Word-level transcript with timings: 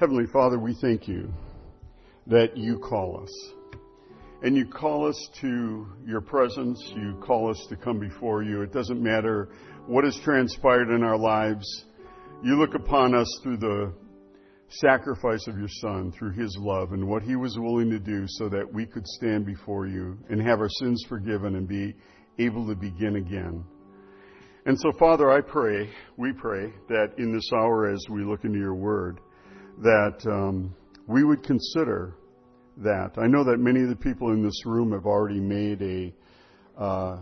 Heavenly 0.00 0.24
Father, 0.32 0.58
we 0.58 0.72
thank 0.80 1.06
you 1.06 1.30
that 2.26 2.56
you 2.56 2.78
call 2.78 3.22
us. 3.22 3.52
And 4.42 4.56
you 4.56 4.64
call 4.64 5.06
us 5.06 5.28
to 5.42 5.86
your 6.06 6.22
presence. 6.22 6.82
You 6.96 7.22
call 7.22 7.50
us 7.50 7.66
to 7.68 7.76
come 7.76 7.98
before 8.00 8.42
you. 8.42 8.62
It 8.62 8.72
doesn't 8.72 8.98
matter 8.98 9.50
what 9.86 10.04
has 10.04 10.18
transpired 10.24 10.88
in 10.88 11.02
our 11.02 11.18
lives. 11.18 11.66
You 12.42 12.58
look 12.58 12.74
upon 12.74 13.14
us 13.14 13.28
through 13.42 13.58
the 13.58 13.92
sacrifice 14.70 15.46
of 15.46 15.58
your 15.58 15.68
Son, 15.68 16.12
through 16.18 16.32
his 16.32 16.56
love, 16.58 16.92
and 16.92 17.06
what 17.06 17.22
he 17.22 17.36
was 17.36 17.58
willing 17.58 17.90
to 17.90 17.98
do 17.98 18.24
so 18.26 18.48
that 18.48 18.72
we 18.72 18.86
could 18.86 19.06
stand 19.06 19.44
before 19.44 19.86
you 19.86 20.16
and 20.30 20.40
have 20.40 20.60
our 20.60 20.70
sins 20.78 21.04
forgiven 21.10 21.56
and 21.56 21.68
be 21.68 21.94
able 22.38 22.66
to 22.66 22.74
begin 22.74 23.16
again. 23.16 23.62
And 24.64 24.80
so, 24.80 24.92
Father, 24.98 25.30
I 25.30 25.42
pray, 25.42 25.90
we 26.16 26.32
pray, 26.32 26.72
that 26.88 27.18
in 27.18 27.34
this 27.34 27.50
hour 27.52 27.92
as 27.92 28.02
we 28.08 28.24
look 28.24 28.44
into 28.44 28.58
your 28.58 28.74
word, 28.74 29.20
that 29.80 30.18
um, 30.26 30.74
we 31.06 31.24
would 31.24 31.42
consider 31.42 32.14
that. 32.78 33.12
I 33.16 33.26
know 33.26 33.44
that 33.44 33.58
many 33.58 33.82
of 33.82 33.88
the 33.88 33.96
people 33.96 34.32
in 34.32 34.42
this 34.42 34.64
room 34.66 34.92
have 34.92 35.06
already 35.06 35.40
made 35.40 35.82
a 35.82 36.14
uh, 36.80 37.18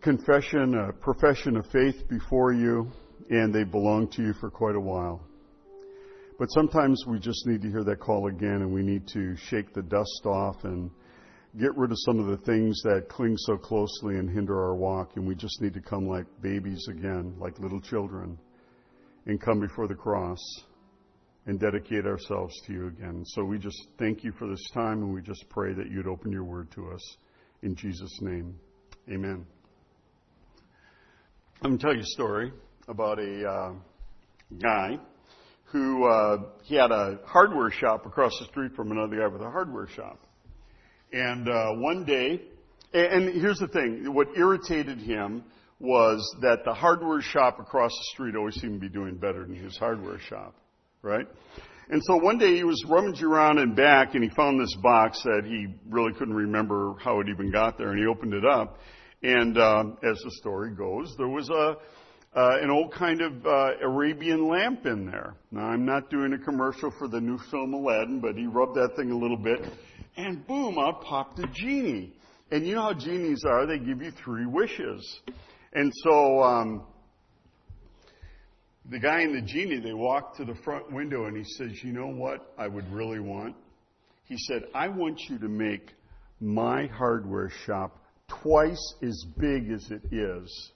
confession, 0.00 0.74
a 0.74 0.92
profession 0.92 1.56
of 1.56 1.66
faith 1.66 2.08
before 2.08 2.52
you, 2.52 2.90
and 3.30 3.54
they 3.54 3.64
belong 3.64 4.08
to 4.12 4.22
you 4.22 4.32
for 4.34 4.50
quite 4.50 4.76
a 4.76 4.80
while. 4.80 5.20
But 6.38 6.48
sometimes 6.50 7.04
we 7.06 7.18
just 7.18 7.46
need 7.46 7.62
to 7.62 7.68
hear 7.68 7.84
that 7.84 8.00
call 8.00 8.26
again, 8.28 8.62
and 8.62 8.72
we 8.72 8.82
need 8.82 9.06
to 9.08 9.36
shake 9.36 9.72
the 9.72 9.82
dust 9.82 10.26
off 10.26 10.64
and 10.64 10.90
get 11.60 11.76
rid 11.76 11.90
of 11.92 11.96
some 12.00 12.18
of 12.18 12.26
the 12.26 12.44
things 12.44 12.80
that 12.82 13.08
cling 13.08 13.36
so 13.36 13.56
closely 13.56 14.16
and 14.16 14.28
hinder 14.28 14.60
our 14.60 14.74
walk, 14.74 15.12
and 15.16 15.26
we 15.26 15.34
just 15.34 15.60
need 15.62 15.74
to 15.74 15.80
come 15.80 16.06
like 16.08 16.26
babies 16.42 16.86
again, 16.90 17.34
like 17.38 17.58
little 17.60 17.80
children, 17.80 18.36
and 19.26 19.40
come 19.40 19.60
before 19.60 19.88
the 19.88 19.94
cross 19.94 20.38
and 21.46 21.60
dedicate 21.60 22.06
ourselves 22.06 22.54
to 22.66 22.72
you 22.72 22.86
again. 22.88 23.22
So 23.26 23.44
we 23.44 23.58
just 23.58 23.88
thank 23.98 24.24
you 24.24 24.32
for 24.32 24.48
this 24.48 24.70
time, 24.72 25.02
and 25.02 25.12
we 25.12 25.20
just 25.20 25.48
pray 25.50 25.74
that 25.74 25.90
you'd 25.90 26.06
open 26.06 26.32
your 26.32 26.44
word 26.44 26.70
to 26.72 26.90
us. 26.90 27.16
In 27.62 27.74
Jesus' 27.74 28.18
name, 28.20 28.58
amen. 29.10 29.46
I'm 31.62 31.70
going 31.70 31.78
to 31.78 31.82
tell 31.82 31.94
you 31.94 32.00
a 32.00 32.06
story 32.06 32.52
about 32.88 33.18
a 33.18 33.48
uh, 33.48 33.72
guy 34.60 34.98
who 35.66 36.04
uh, 36.04 36.36
he 36.62 36.76
had 36.76 36.90
a 36.90 37.18
hardware 37.26 37.70
shop 37.70 38.06
across 38.06 38.32
the 38.38 38.46
street 38.46 38.72
from 38.76 38.92
another 38.92 39.16
guy 39.16 39.26
with 39.26 39.42
a 39.42 39.50
hardware 39.50 39.88
shop. 39.88 40.20
And 41.12 41.48
uh, 41.48 41.72
one 41.74 42.04
day, 42.04 42.42
and, 42.92 43.28
and 43.28 43.40
here's 43.40 43.58
the 43.58 43.68
thing: 43.68 44.12
what 44.12 44.28
irritated 44.36 44.98
him 44.98 45.44
was 45.84 46.36
that 46.40 46.64
the 46.64 46.74
hardware 46.74 47.20
shop 47.20 47.60
across 47.60 47.90
the 47.90 48.04
street 48.12 48.34
always 48.34 48.54
seemed 48.56 48.80
to 48.80 48.88
be 48.88 48.88
doing 48.88 49.16
better 49.16 49.46
than 49.46 49.54
his 49.54 49.76
hardware 49.76 50.18
shop 50.18 50.54
right? 51.04 51.26
And 51.90 52.02
so 52.06 52.16
one 52.16 52.38
day 52.38 52.56
he 52.56 52.64
was 52.64 52.82
rummaging 52.88 53.26
around 53.26 53.58
in 53.58 53.74
back 53.74 54.14
and 54.14 54.24
he 54.24 54.30
found 54.30 54.58
this 54.58 54.74
box 54.82 55.22
that 55.22 55.42
he 55.44 55.66
really 55.88 56.14
couldn't 56.14 56.34
remember 56.34 56.94
how 56.98 57.20
it 57.20 57.28
even 57.28 57.52
got 57.52 57.76
there 57.76 57.90
and 57.90 57.98
he 57.98 58.06
opened 58.06 58.32
it 58.32 58.44
up 58.44 58.78
and 59.22 59.56
uh, 59.56 59.84
as 60.02 60.18
the 60.22 60.30
story 60.40 60.74
goes, 60.74 61.14
there 61.16 61.28
was 61.28 61.48
a 61.50 61.76
uh, 62.36 62.58
an 62.60 62.68
old 62.68 62.92
kind 62.92 63.20
of 63.20 63.46
uh, 63.46 63.70
Arabian 63.80 64.48
lamp 64.48 64.86
in 64.86 65.06
there. 65.06 65.36
Now 65.52 65.66
I'm 65.66 65.84
not 65.84 66.10
doing 66.10 66.32
a 66.32 66.38
commercial 66.38 66.92
for 66.98 67.06
the 67.06 67.20
new 67.20 67.38
film 67.50 67.72
Aladdin, 67.72 68.18
but 68.18 68.34
he 68.34 68.46
rubbed 68.46 68.74
that 68.74 68.96
thing 68.96 69.12
a 69.12 69.16
little 69.16 69.36
bit, 69.36 69.60
and 70.16 70.44
boom, 70.46 70.76
out 70.76 71.02
popped 71.02 71.38
a 71.38 71.46
genie. 71.46 72.12
And 72.50 72.66
you 72.66 72.74
know 72.74 72.82
how 72.82 72.94
genies 72.94 73.44
are; 73.46 73.66
they 73.66 73.78
give 73.78 74.02
you 74.02 74.10
three 74.10 74.46
wishes. 74.46 75.20
And 75.74 75.92
so 76.04 76.42
um, 76.42 76.82
the 78.90 78.98
guy 78.98 79.22
and 79.22 79.34
the 79.34 79.42
genie, 79.42 79.80
they 79.80 79.92
walked 79.92 80.36
to 80.36 80.44
the 80.44 80.54
front 80.64 80.92
window 80.92 81.24
and 81.24 81.36
he 81.36 81.44
says, 81.44 81.82
You 81.82 81.92
know 81.92 82.08
what 82.08 82.52
I 82.58 82.68
would 82.68 82.90
really 82.92 83.20
want? 83.20 83.56
He 84.24 84.36
said, 84.38 84.64
I 84.74 84.88
want 84.88 85.20
you 85.28 85.38
to 85.38 85.48
make 85.48 85.92
my 86.40 86.86
hardware 86.86 87.50
shop 87.66 88.02
twice 88.42 88.94
as 89.02 89.24
big 89.38 89.70
as 89.70 89.90
it 89.90 90.02
is. 90.12 90.70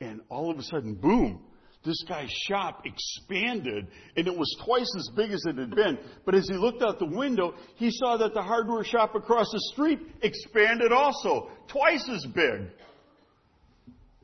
And 0.00 0.20
all 0.28 0.50
of 0.50 0.58
a 0.58 0.62
sudden, 0.62 0.94
boom, 0.94 1.40
this 1.84 2.02
guy's 2.08 2.30
shop 2.48 2.84
expanded 2.84 3.86
and 4.16 4.26
it 4.26 4.36
was 4.36 4.56
twice 4.64 4.90
as 4.96 5.10
big 5.14 5.30
as 5.30 5.44
it 5.46 5.58
had 5.58 5.74
been. 5.74 5.98
But 6.24 6.34
as 6.34 6.48
he 6.48 6.54
looked 6.54 6.82
out 6.82 6.98
the 6.98 7.06
window, 7.06 7.54
he 7.76 7.90
saw 7.90 8.16
that 8.16 8.32
the 8.34 8.42
hardware 8.42 8.84
shop 8.84 9.14
across 9.14 9.50
the 9.52 9.60
street 9.72 10.00
expanded 10.22 10.92
also, 10.92 11.50
twice 11.68 12.08
as 12.08 12.24
big. 12.34 12.70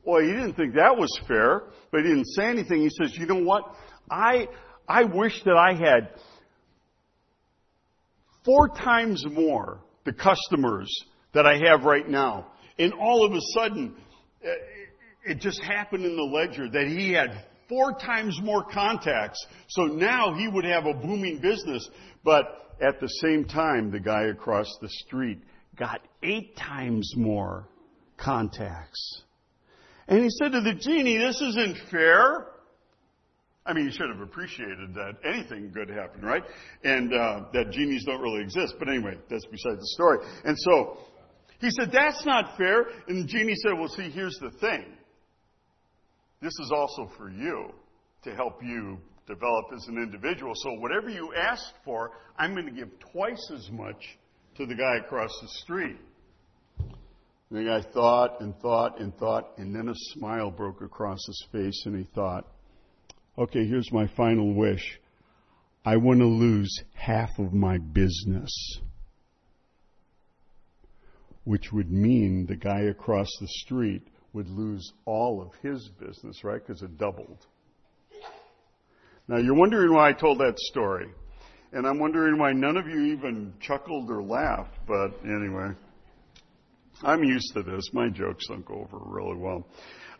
Well, 0.03 0.21
he 0.21 0.27
didn't 0.27 0.53
think 0.53 0.75
that 0.75 0.97
was 0.97 1.19
fair, 1.27 1.63
but 1.91 2.01
he 2.01 2.07
didn't 2.07 2.27
say 2.27 2.45
anything. 2.45 2.81
He 2.81 2.89
says, 2.89 3.15
you 3.17 3.25
know 3.27 3.43
what? 3.43 3.63
I, 4.09 4.47
I 4.87 5.03
wish 5.03 5.43
that 5.45 5.55
I 5.55 5.73
had 5.73 6.09
four 8.43 8.69
times 8.69 9.23
more 9.29 9.79
the 10.05 10.13
customers 10.13 10.89
that 11.33 11.45
I 11.45 11.59
have 11.69 11.83
right 11.83 12.07
now. 12.07 12.47
And 12.79 12.93
all 12.93 13.25
of 13.25 13.33
a 13.33 13.41
sudden, 13.53 13.95
uh, 14.43 14.49
it 15.23 15.39
just 15.39 15.61
happened 15.61 16.03
in 16.03 16.15
the 16.15 16.23
ledger 16.23 16.69
that 16.69 16.87
he 16.87 17.13
had 17.13 17.45
four 17.69 17.93
times 17.93 18.39
more 18.41 18.63
contacts. 18.63 19.45
So 19.69 19.83
now 19.83 20.33
he 20.33 20.47
would 20.47 20.65
have 20.65 20.85
a 20.85 20.93
booming 20.93 21.39
business. 21.39 21.87
But 22.23 22.45
at 22.81 22.99
the 22.99 23.07
same 23.07 23.45
time, 23.45 23.91
the 23.91 23.99
guy 23.99 24.23
across 24.23 24.67
the 24.81 24.89
street 24.89 25.39
got 25.77 26.01
eight 26.23 26.57
times 26.57 27.13
more 27.15 27.67
contacts. 28.17 29.23
And 30.07 30.23
he 30.23 30.29
said 30.29 30.51
to 30.51 30.61
the 30.61 30.73
genie, 30.73 31.17
This 31.17 31.41
isn't 31.41 31.77
fair. 31.89 32.47
I 33.65 33.73
mean, 33.73 33.85
he 33.85 33.91
should 33.91 34.09
have 34.09 34.21
appreciated 34.21 34.95
that 34.95 35.17
anything 35.23 35.71
good 35.71 35.89
happened, 35.89 36.23
right? 36.23 36.43
And 36.83 37.13
uh, 37.13 37.45
that 37.53 37.71
genies 37.71 38.03
don't 38.05 38.21
really 38.21 38.41
exist. 38.41 38.73
But 38.79 38.89
anyway, 38.89 39.17
that's 39.29 39.45
beside 39.45 39.77
the 39.77 39.87
story. 39.93 40.17
And 40.43 40.57
so 40.57 40.97
he 41.59 41.69
said, 41.69 41.91
That's 41.91 42.25
not 42.25 42.57
fair. 42.57 42.85
And 43.07 43.23
the 43.23 43.27
genie 43.27 43.55
said, 43.55 43.73
Well, 43.77 43.87
see, 43.89 44.09
here's 44.09 44.37
the 44.41 44.51
thing. 44.59 44.85
This 46.41 46.53
is 46.59 46.71
also 46.75 47.11
for 47.17 47.29
you 47.29 47.69
to 48.23 48.33
help 48.33 48.63
you 48.63 48.97
develop 49.27 49.65
as 49.75 49.87
an 49.87 49.97
individual. 49.97 50.53
So 50.55 50.71
whatever 50.79 51.09
you 51.09 51.33
ask 51.35 51.63
for, 51.85 52.11
I'm 52.37 52.53
going 52.53 52.65
to 52.65 52.71
give 52.71 52.89
twice 53.11 53.51
as 53.53 53.69
much 53.71 54.17
to 54.57 54.65
the 54.65 54.75
guy 54.75 54.97
across 55.05 55.31
the 55.41 55.47
street. 55.63 55.97
And 57.51 57.59
the 57.59 57.69
guy 57.69 57.81
thought 57.81 58.39
and 58.39 58.57
thought 58.59 59.01
and 59.01 59.15
thought, 59.17 59.57
and 59.57 59.75
then 59.75 59.89
a 59.89 59.95
smile 60.13 60.51
broke 60.51 60.81
across 60.81 61.19
his 61.27 61.45
face, 61.51 61.83
and 61.85 61.97
he 61.97 62.05
thought, 62.15 62.47
okay, 63.37 63.65
here's 63.67 63.91
my 63.91 64.07
final 64.15 64.53
wish. 64.53 64.99
I 65.83 65.97
want 65.97 66.19
to 66.19 66.27
lose 66.27 66.73
half 66.93 67.37
of 67.39 67.53
my 67.53 67.77
business. 67.77 68.79
Which 71.43 71.73
would 71.73 71.91
mean 71.91 72.45
the 72.47 72.55
guy 72.55 72.83
across 72.83 73.27
the 73.41 73.47
street 73.47 74.03
would 74.31 74.47
lose 74.47 74.93
all 75.05 75.41
of 75.41 75.51
his 75.61 75.89
business, 75.99 76.45
right? 76.45 76.65
Because 76.65 76.81
it 76.83 76.97
doubled. 76.97 77.45
Now 79.27 79.37
you're 79.37 79.55
wondering 79.55 79.93
why 79.93 80.09
I 80.09 80.13
told 80.13 80.39
that 80.39 80.57
story. 80.57 81.07
And 81.73 81.85
I'm 81.85 81.99
wondering 81.99 82.37
why 82.37 82.53
none 82.53 82.77
of 82.77 82.87
you 82.87 83.13
even 83.13 83.53
chuckled 83.59 84.09
or 84.09 84.23
laughed, 84.23 84.77
but 84.87 85.19
anyway. 85.25 85.71
I'm 87.03 87.23
used 87.23 87.53
to 87.53 87.63
this. 87.63 87.89
My 87.93 88.09
jokes 88.09 88.47
don't 88.47 88.65
go 88.65 88.75
over 88.75 88.97
really 89.03 89.37
well. 89.37 89.65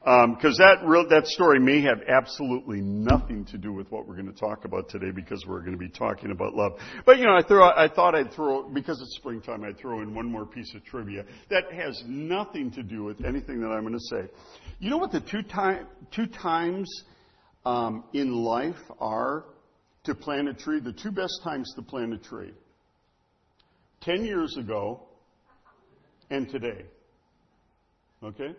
Because 0.04 0.60
um, 0.60 0.66
that 0.66 0.78
real, 0.84 1.08
that 1.10 1.28
story 1.28 1.60
may 1.60 1.82
have 1.82 2.00
absolutely 2.08 2.82
nothing 2.82 3.46
to 3.46 3.58
do 3.60 3.72
with 3.72 3.92
what 3.92 4.08
we're 4.08 4.16
going 4.16 4.34
to 4.34 4.40
talk 4.40 4.66
about 4.66 4.90
today, 4.90 5.12
because 5.12 5.46
we're 5.48 5.60
going 5.60 5.74
to 5.74 5.78
be 5.78 5.90
talking 5.90 6.32
about 6.32 6.56
love. 6.56 6.72
But 7.06 7.20
you 7.20 7.26
know, 7.26 7.36
I 7.36 7.44
throw, 7.44 7.64
I 7.64 7.88
thought 7.88 8.16
I'd 8.16 8.34
throw 8.34 8.68
because 8.68 9.00
it's 9.00 9.16
springtime, 9.18 9.64
I'd 9.64 9.78
throw 9.78 10.02
in 10.02 10.16
one 10.16 10.26
more 10.26 10.48
piece 10.48 10.74
of 10.74 10.84
trivia 10.86 11.24
that 11.52 11.72
has 11.72 12.02
nothing 12.08 12.72
to 12.72 12.82
do 12.82 13.04
with 13.04 13.24
anything 13.24 13.62
that 13.62 13.68
I'm 13.68 13.82
going 13.82 13.94
to 13.94 14.00
say. 14.00 14.28
You 14.80 14.90
know 14.90 14.98
what 14.98 15.12
the 15.12 15.22
two 15.22 15.44
time, 15.44 15.86
two 16.10 16.26
times 16.26 16.90
um, 17.64 18.04
in 18.14 18.34
life 18.34 18.82
are 19.00 19.46
to 20.06 20.16
plant 20.16 20.50
a 20.50 20.56
tree? 20.56 20.80
The 20.80 20.94
two 20.94 21.12
best 21.12 21.42
times 21.44 21.72
to 21.76 21.84
plant 21.84 22.12
a 22.12 22.18
tree. 22.18 22.54
Ten 24.00 24.26
years 24.26 24.58
ago 24.58 25.04
and 26.32 26.50
today. 26.50 26.86
Okay? 28.24 28.56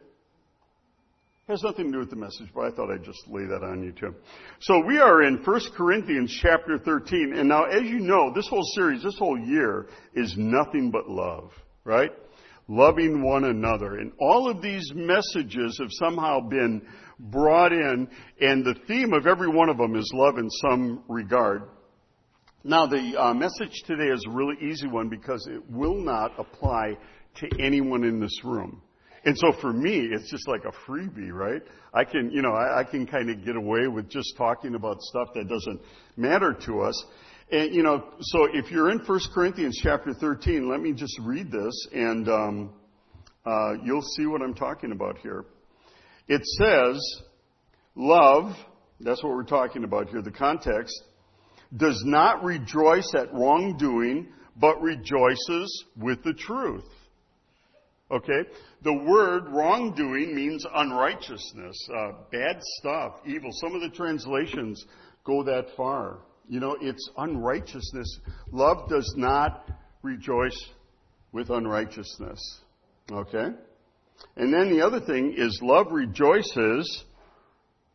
Has 1.49 1.63
nothing 1.65 1.87
to 1.87 1.93
do 1.93 1.99
with 1.99 2.11
the 2.11 2.17
message, 2.17 2.49
but 2.55 2.67
I 2.67 2.71
thought 2.71 2.93
I'd 2.93 3.03
just 3.03 3.27
lay 3.27 3.45
that 3.47 3.65
on 3.65 3.83
you 3.83 3.93
too. 3.93 4.15
So 4.61 4.85
we 4.87 4.99
are 4.99 5.23
in 5.23 5.43
1 5.43 5.61
Corinthians 5.77 6.39
chapter 6.41 6.79
13, 6.79 7.35
and 7.37 7.49
now 7.49 7.65
as 7.65 7.83
you 7.83 7.99
know, 7.99 8.33
this 8.33 8.47
whole 8.47 8.63
series, 8.77 9.03
this 9.03 9.19
whole 9.19 9.39
year 9.39 9.89
is 10.15 10.35
nothing 10.37 10.93
but 10.93 11.09
love, 11.09 11.51
right? 11.85 12.11
Loving 12.69 13.23
one 13.23 13.45
another. 13.45 13.97
And 13.97 14.13
all 14.21 14.49
of 14.49 14.63
these 14.63 14.93
messages 14.95 15.79
have 15.81 15.91
somehow 15.91 16.49
been 16.49 16.83
brought 17.19 17.73
in, 17.73 18.09
and 18.41 18.65
the 18.65 18.77
theme 18.87 19.13
of 19.13 19.27
every 19.27 19.49
one 19.49 19.69
of 19.69 19.79
them 19.79 19.97
is 19.97 20.11
love 20.15 20.39
in 20.39 20.49
some 20.49 21.03
regard. 21.09 21.65
Now 22.65 22.87
the 22.87 23.21
uh, 23.21 23.35
message 23.35 23.83
today 23.87 24.13
is 24.13 24.25
a 24.29 24.31
really 24.31 24.55
easy 24.63 24.87
one 24.87 25.09
because 25.09 25.45
it 25.51 25.69
will 25.69 25.97
not 25.97 26.39
apply 26.39 26.97
to 27.37 27.49
anyone 27.58 28.05
in 28.05 28.20
this 28.20 28.44
room. 28.44 28.82
And 29.25 29.38
so 29.38 29.52
for 29.61 29.73
me, 29.73 30.08
it's 30.11 30.31
just 30.31 30.49
like 30.49 30.62
a 30.64 30.73
freebie, 30.90 31.32
right? 31.32 31.62
I 31.94 32.05
can, 32.05 32.31
you 32.32 32.43
know, 32.43 32.52
I, 32.52 32.81
I 32.81 32.84
can 32.84 33.06
kind 33.06 33.31
of 33.31 33.44
get 33.44 33.55
away 33.55 33.87
with 33.87 34.08
just 34.08 34.37
talking 34.37 34.75
about 34.75 35.00
stuff 35.00 35.29
that 35.34 35.49
doesn't 35.49 35.81
matter 36.17 36.56
to 36.67 36.81
us. 36.81 37.05
And, 37.50 37.73
you 37.73 37.82
know, 37.82 38.05
so 38.20 38.49
if 38.52 38.70
you're 38.70 38.90
in 38.90 38.99
1 38.99 39.20
Corinthians 39.32 39.79
chapter 39.81 40.12
13, 40.12 40.69
let 40.69 40.81
me 40.81 40.93
just 40.93 41.19
read 41.20 41.52
this 41.52 41.87
and, 41.93 42.29
um, 42.29 42.73
uh, 43.44 43.75
you'll 43.84 44.02
see 44.02 44.26
what 44.26 44.43
I'm 44.43 44.55
talking 44.55 44.93
about 44.93 45.19
here. 45.19 45.44
It 46.29 46.43
says, 46.44 47.23
love, 47.94 48.55
that's 49.00 49.23
what 49.23 49.32
we're 49.32 49.43
talking 49.44 49.84
about 49.84 50.08
here, 50.08 50.23
the 50.23 50.31
context, 50.31 50.94
does 51.76 52.02
not 52.05 52.44
rejoice 52.44 53.12
at 53.17 53.32
wrongdoing, 53.32 54.29
but 54.56 54.81
rejoices 54.81 55.84
with 55.96 56.23
the 56.23 56.34
truth. 56.34 56.84
Okay? 58.12 58.44
The 58.82 58.93
word 58.93 59.49
wrongdoing 59.49 60.35
means 60.35 60.67
unrighteousness, 60.75 61.88
uh, 61.97 62.12
bad 62.31 62.61
stuff, 62.79 63.14
evil. 63.25 63.50
Some 63.53 63.75
of 63.75 63.81
the 63.81 63.88
translations 63.88 64.85
go 65.25 65.43
that 65.44 65.69
far. 65.76 66.19
You 66.49 66.61
know, 66.61 66.76
it's 66.81 67.09
unrighteousness. 67.17 68.19
Love 68.50 68.88
does 68.91 69.14
not 69.17 69.69
rejoice 70.03 70.59
with 71.32 71.49
unrighteousness. 71.49 72.61
Okay? 73.11 73.49
And 74.37 74.53
then 74.53 74.70
the 74.70 74.85
other 74.85 75.00
thing 75.00 75.35
is 75.37 75.58
love 75.62 75.87
rejoices 75.91 77.05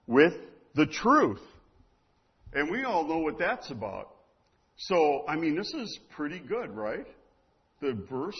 with 0.07 0.33
the 0.73 0.87
truth. 0.87 1.41
And 2.53 2.71
we 2.71 2.83
all 2.83 3.07
know 3.07 3.19
what 3.19 3.37
that's 3.37 3.69
about. 3.69 4.15
So, 4.77 5.25
I 5.27 5.35
mean, 5.35 5.55
this 5.55 5.73
is 5.73 5.99
pretty 6.15 6.39
good, 6.39 6.75
right? 6.75 7.05
The 7.81 7.93
verse. 8.09 8.35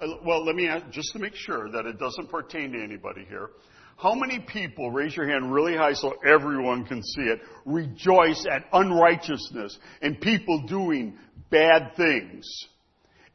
Uh, 0.00 0.06
well, 0.24 0.44
let 0.44 0.54
me 0.54 0.68
ask, 0.68 0.88
just 0.90 1.12
to 1.12 1.18
make 1.18 1.34
sure 1.34 1.70
that 1.70 1.86
it 1.86 1.98
doesn't 1.98 2.28
pertain 2.28 2.72
to 2.72 2.82
anybody 2.82 3.24
here. 3.28 3.50
How 3.96 4.14
many 4.14 4.40
people, 4.40 4.90
raise 4.90 5.16
your 5.16 5.26
hand 5.26 5.52
really 5.52 5.74
high 5.74 5.94
so 5.94 6.14
everyone 6.26 6.84
can 6.84 7.02
see 7.02 7.22
it, 7.22 7.40
rejoice 7.64 8.44
at 8.50 8.64
unrighteousness 8.72 9.78
and 10.02 10.20
people 10.20 10.66
doing 10.66 11.16
bad 11.50 11.96
things? 11.96 12.46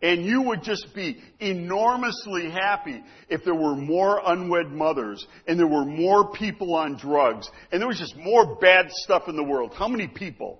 And 0.03 0.23
you 0.25 0.43
would 0.43 0.63
just 0.63 0.93
be 0.95 1.21
enormously 1.39 2.49
happy 2.49 3.03
if 3.29 3.43
there 3.43 3.55
were 3.55 3.75
more 3.75 4.21
unwed 4.23 4.71
mothers 4.71 5.25
and 5.47 5.59
there 5.59 5.67
were 5.67 5.85
more 5.85 6.31
people 6.31 6.75
on 6.75 6.95
drugs 6.97 7.49
and 7.71 7.79
there 7.79 7.87
was 7.87 7.99
just 7.99 8.15
more 8.17 8.55
bad 8.55 8.87
stuff 8.89 9.23
in 9.27 9.35
the 9.35 9.43
world. 9.43 9.73
How 9.75 9.87
many 9.87 10.07
people? 10.07 10.59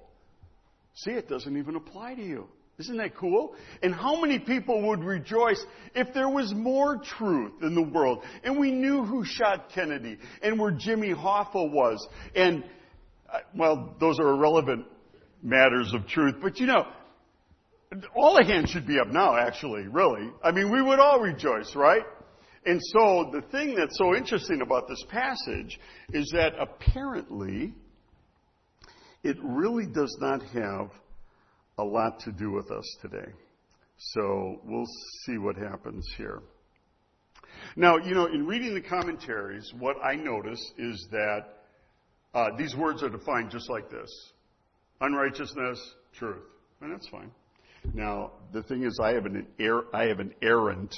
See, 0.96 1.12
it 1.12 1.28
doesn't 1.28 1.58
even 1.58 1.76
apply 1.76 2.16
to 2.16 2.22
you. 2.22 2.48
Isn't 2.82 2.98
that 2.98 3.16
cool? 3.16 3.54
And 3.84 3.94
how 3.94 4.20
many 4.20 4.40
people 4.40 4.88
would 4.90 5.04
rejoice 5.04 5.64
if 5.94 6.14
there 6.16 6.30
was 6.30 6.52
more 6.52 6.98
truth 6.98 7.54
in 7.62 7.76
the 7.76 7.84
world 7.84 8.24
and 8.44 8.60
we 8.60 8.72
knew 8.72 9.04
who 9.04 9.24
shot 9.24 9.70
Kennedy 9.74 10.18
and 10.42 10.60
where 10.60 10.72
Jimmy 10.72 11.14
Hoffa 11.14 11.72
was 11.72 12.08
and, 12.36 12.64
uh, 13.32 13.40
well, 13.56 13.96
those 14.00 14.20
are 14.20 14.30
irrelevant 14.30 14.86
matters 15.44 15.94
of 15.94 16.08
truth, 16.08 16.36
but 16.42 16.60
you 16.60 16.66
know, 16.66 16.88
all 18.16 18.36
the 18.36 18.46
hands 18.46 18.72
should 18.72 18.88
be 18.88 19.00
up 19.00 19.08
now, 19.08 19.38
actually, 19.38 19.88
really. 19.88 20.32
I 20.44 20.52
mean, 20.52 20.72
we 20.72 20.82
would 20.82 21.00
all 21.00 21.20
rejoice, 21.20 21.76
right? 21.76 22.04
And 22.66 22.80
so 22.94 23.30
the 23.32 23.42
thing 23.52 23.76
that's 23.76 23.98
so 23.98 24.16
interesting 24.16 24.62
about 24.62 24.88
this 24.88 25.04
passage 25.10 25.80
is 26.14 26.32
that 26.34 26.54
apparently 26.60 27.76
it 29.24 29.38
really 29.44 29.86
does 29.86 30.16
not 30.20 30.42
have 30.42 30.90
a 31.78 31.84
lot 31.84 32.20
to 32.22 32.32
do 32.32 32.52
with 32.52 32.72
us 32.72 32.86
today. 33.02 33.32
So 33.98 34.62
we'll 34.64 34.88
see 35.26 35.38
what 35.38 35.56
happens 35.56 36.06
here. 36.18 36.42
Now, 37.76 37.98
you 37.98 38.16
know, 38.16 38.26
in 38.26 38.48
reading 38.48 38.74
the 38.74 38.82
commentaries, 38.82 39.72
what 39.78 39.98
I 40.04 40.16
notice 40.16 40.62
is 40.78 41.08
that 41.12 41.46
uh, 42.34 42.50
these 42.58 42.76
words 42.76 43.04
are 43.04 43.10
defined 43.10 43.52
just 43.52 43.70
like 43.70 43.90
this 43.90 44.10
unrighteousness, 45.02 45.80
truth. 46.14 46.44
And 46.82 46.94
that's 46.94 47.08
fine. 47.10 47.32
Now, 47.94 48.32
the 48.54 48.64
thing 48.64 48.84
is, 48.84 49.00
I 49.02 49.14
have 49.14 49.26
an, 49.26 49.48
er- 49.60 49.88
I 49.94 50.04
have 50.06 50.20
an 50.20 50.34
errant 50.42 50.96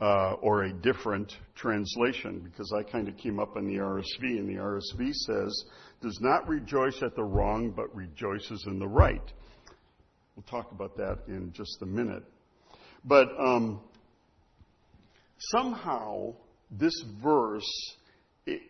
uh, 0.00 0.32
or 0.42 0.64
a 0.64 0.72
different 0.72 1.32
translation 1.54 2.40
because 2.40 2.72
I 2.76 2.82
kind 2.82 3.08
of 3.08 3.16
came 3.16 3.38
up 3.38 3.56
on 3.56 3.66
the 3.66 3.76
RSV, 3.76 4.22
and 4.22 4.48
the 4.48 4.60
RSV 4.60 5.12
says, 5.12 5.64
does 6.02 6.18
not 6.20 6.46
rejoice 6.48 7.00
at 7.02 7.14
the 7.14 7.24
wrong, 7.24 7.70
but 7.70 7.94
rejoices 7.94 8.64
in 8.66 8.78
the 8.78 8.88
right. 8.88 9.32
We'll 10.36 10.44
talk 10.44 10.70
about 10.70 10.96
that 10.98 11.20
in 11.28 11.52
just 11.52 11.80
a 11.80 11.86
minute. 11.86 12.22
But 13.04 13.28
um, 13.40 13.80
somehow, 15.38 16.34
this 16.70 16.92
verse, 17.22 17.96
it, 18.44 18.60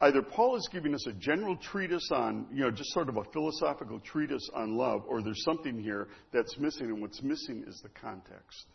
either 0.00 0.22
Paul 0.22 0.56
is 0.56 0.66
giving 0.72 0.94
us 0.94 1.06
a 1.06 1.12
general 1.12 1.56
treatise 1.56 2.08
on, 2.12 2.46
you 2.50 2.62
know, 2.62 2.70
just 2.70 2.90
sort 2.92 3.10
of 3.10 3.18
a 3.18 3.24
philosophical 3.24 4.00
treatise 4.00 4.48
on 4.54 4.76
love, 4.76 5.02
or 5.06 5.22
there's 5.22 5.44
something 5.44 5.78
here 5.78 6.08
that's 6.32 6.56
missing, 6.58 6.86
and 6.86 7.02
what's 7.02 7.22
missing 7.22 7.62
is 7.66 7.78
the 7.82 7.90
context 7.90 8.66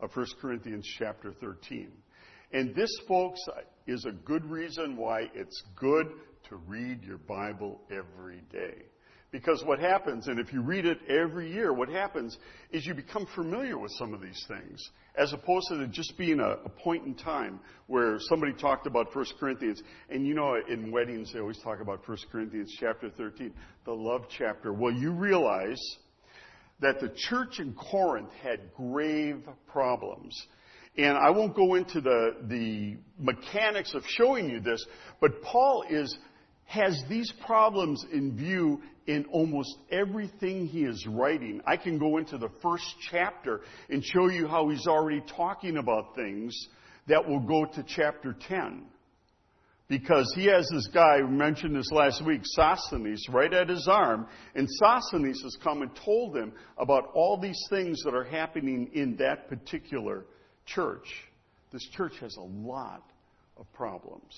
of 0.00 0.14
1 0.14 0.26
Corinthians 0.40 0.86
chapter 0.98 1.32
13. 1.40 1.90
And 2.52 2.76
this, 2.76 2.90
folks, 3.08 3.40
is 3.88 4.04
a 4.04 4.12
good 4.12 4.44
reason 4.44 4.96
why 4.96 5.22
it's 5.34 5.62
good 5.74 6.06
to 6.48 6.56
read 6.68 7.02
your 7.02 7.18
Bible 7.18 7.80
every 7.90 8.42
day. 8.52 8.84
Because 9.36 9.62
what 9.66 9.78
happens, 9.78 10.28
and 10.28 10.40
if 10.40 10.50
you 10.50 10.62
read 10.62 10.86
it 10.86 10.98
every 11.10 11.52
year, 11.52 11.70
what 11.70 11.90
happens 11.90 12.38
is 12.72 12.86
you 12.86 12.94
become 12.94 13.26
familiar 13.34 13.76
with 13.76 13.92
some 13.98 14.14
of 14.14 14.22
these 14.22 14.42
things, 14.48 14.82
as 15.14 15.34
opposed 15.34 15.68
to 15.68 15.86
just 15.88 16.16
being 16.16 16.40
a, 16.40 16.52
a 16.64 16.70
point 16.70 17.04
in 17.04 17.14
time 17.14 17.60
where 17.86 18.16
somebody 18.18 18.54
talked 18.54 18.86
about 18.86 19.14
1 19.14 19.26
Corinthians. 19.38 19.82
And 20.08 20.26
you 20.26 20.32
know, 20.32 20.56
in 20.66 20.90
weddings, 20.90 21.34
they 21.34 21.40
always 21.40 21.58
talk 21.58 21.80
about 21.82 22.08
1 22.08 22.16
Corinthians 22.32 22.74
chapter 22.80 23.10
13, 23.10 23.52
the 23.84 23.92
love 23.92 24.22
chapter. 24.30 24.72
Well, 24.72 24.94
you 24.94 25.12
realize 25.12 25.82
that 26.80 26.98
the 26.98 27.12
church 27.14 27.60
in 27.60 27.74
Corinth 27.74 28.32
had 28.42 28.72
grave 28.72 29.46
problems. 29.70 30.34
And 30.96 31.18
I 31.18 31.28
won't 31.28 31.54
go 31.54 31.74
into 31.74 32.00
the, 32.00 32.36
the 32.44 32.96
mechanics 33.18 33.92
of 33.92 34.02
showing 34.06 34.48
you 34.48 34.60
this, 34.60 34.82
but 35.20 35.42
Paul 35.42 35.84
is 35.90 36.16
has 36.66 37.02
these 37.08 37.32
problems 37.44 38.04
in 38.12 38.36
view 38.36 38.80
in 39.06 39.24
almost 39.26 39.78
everything 39.90 40.66
he 40.66 40.84
is 40.84 41.06
writing. 41.08 41.60
I 41.66 41.76
can 41.76 41.98
go 41.98 42.18
into 42.18 42.38
the 42.38 42.50
first 42.60 42.84
chapter 43.10 43.60
and 43.88 44.04
show 44.04 44.28
you 44.28 44.46
how 44.48 44.68
he's 44.68 44.86
already 44.86 45.22
talking 45.36 45.76
about 45.76 46.14
things 46.16 46.54
that 47.06 47.26
will 47.26 47.40
go 47.40 47.64
to 47.64 47.84
chapter 47.86 48.36
10. 48.48 48.84
Because 49.88 50.32
he 50.34 50.46
has 50.46 50.68
this 50.72 50.88
guy, 50.88 51.18
we 51.22 51.30
mentioned 51.30 51.76
this 51.76 51.92
last 51.92 52.24
week, 52.26 52.40
Sosthenes, 52.42 53.24
right 53.30 53.52
at 53.54 53.68
his 53.68 53.86
arm, 53.88 54.26
and 54.56 54.66
Sosthenes 54.68 55.40
has 55.42 55.56
come 55.62 55.82
and 55.82 55.90
told 56.04 56.36
him 56.36 56.52
about 56.76 57.12
all 57.14 57.38
these 57.40 57.60
things 57.70 58.02
that 58.02 58.12
are 58.12 58.24
happening 58.24 58.90
in 58.94 59.14
that 59.18 59.48
particular 59.48 60.24
church. 60.64 61.06
This 61.70 61.86
church 61.92 62.14
has 62.20 62.36
a 62.36 62.42
lot 62.42 63.04
of 63.56 63.72
problems. 63.72 64.34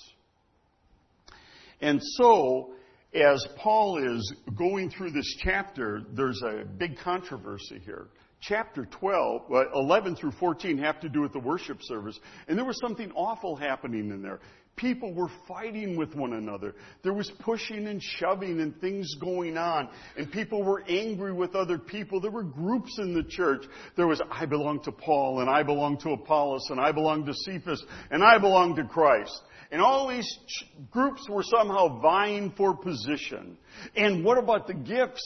And 1.81 2.01
so, 2.03 2.71
as 3.13 3.45
Paul 3.57 4.15
is 4.15 4.33
going 4.57 4.91
through 4.91 5.11
this 5.11 5.35
chapter, 5.43 6.03
there's 6.13 6.41
a 6.41 6.65
big 6.65 6.97
controversy 6.99 7.81
here. 7.83 8.07
Chapter 8.41 8.85
12, 8.85 9.51
11 9.75 10.15
through 10.15 10.31
14 10.31 10.77
have 10.77 11.01
to 11.01 11.09
do 11.09 11.21
with 11.21 11.33
the 11.33 11.39
worship 11.39 11.79
service. 11.81 12.17
And 12.47 12.57
there 12.57 12.65
was 12.65 12.79
something 12.79 13.11
awful 13.11 13.57
happening 13.57 14.11
in 14.11 14.21
there. 14.21 14.39
People 14.77 15.13
were 15.13 15.29
fighting 15.45 15.97
with 15.97 16.15
one 16.15 16.31
another. 16.31 16.73
There 17.03 17.13
was 17.13 17.29
pushing 17.39 17.87
and 17.87 18.01
shoving 18.01 18.61
and 18.61 18.79
things 18.79 19.13
going 19.19 19.57
on. 19.57 19.89
And 20.15 20.31
people 20.31 20.63
were 20.63 20.83
angry 20.87 21.33
with 21.33 21.53
other 21.53 21.77
people. 21.77 22.21
There 22.21 22.31
were 22.31 22.43
groups 22.43 22.97
in 22.97 23.13
the 23.13 23.23
church. 23.23 23.65
There 23.97 24.07
was, 24.07 24.21
I 24.31 24.45
belong 24.45 24.81
to 24.83 24.93
Paul, 24.93 25.41
and 25.41 25.49
I 25.49 25.63
belong 25.63 25.97
to 25.99 26.11
Apollos, 26.11 26.65
and 26.69 26.79
I 26.79 26.93
belong 26.93 27.25
to 27.25 27.33
Cephas, 27.33 27.83
and 28.09 28.23
I 28.23 28.37
belong 28.37 28.77
to 28.77 28.85
Christ. 28.85 29.41
And 29.71 29.81
all 29.81 30.07
these 30.07 30.27
ch- 30.47 30.65
groups 30.89 31.27
were 31.29 31.43
somehow 31.43 31.99
vying 32.01 32.51
for 32.57 32.75
position. 32.75 33.57
And 33.95 34.25
what 34.25 34.37
about 34.37 34.67
the 34.67 34.73
gifts? 34.73 35.21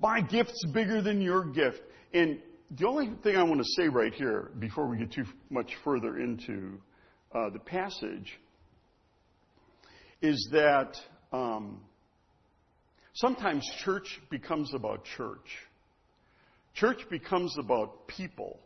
My 0.00 0.20
gift's 0.20 0.64
bigger 0.72 1.00
than 1.00 1.20
your 1.20 1.44
gift. 1.44 1.80
And 2.12 2.40
the 2.70 2.86
only 2.86 3.12
thing 3.22 3.36
I 3.36 3.42
want 3.42 3.60
to 3.60 3.68
say 3.76 3.88
right 3.88 4.12
here, 4.12 4.50
before 4.58 4.86
we 4.86 4.98
get 4.98 5.12
too 5.12 5.24
much 5.48 5.70
further 5.84 6.18
into 6.18 6.80
uh, 7.34 7.50
the 7.50 7.58
passage, 7.60 8.38
is 10.22 10.48
that 10.52 10.96
um, 11.32 11.80
sometimes 13.14 13.64
church 13.84 14.20
becomes 14.30 14.74
about 14.74 15.04
church. 15.04 15.58
Church 16.74 17.00
becomes 17.10 17.56
about 17.58 18.06
people. 18.06 18.60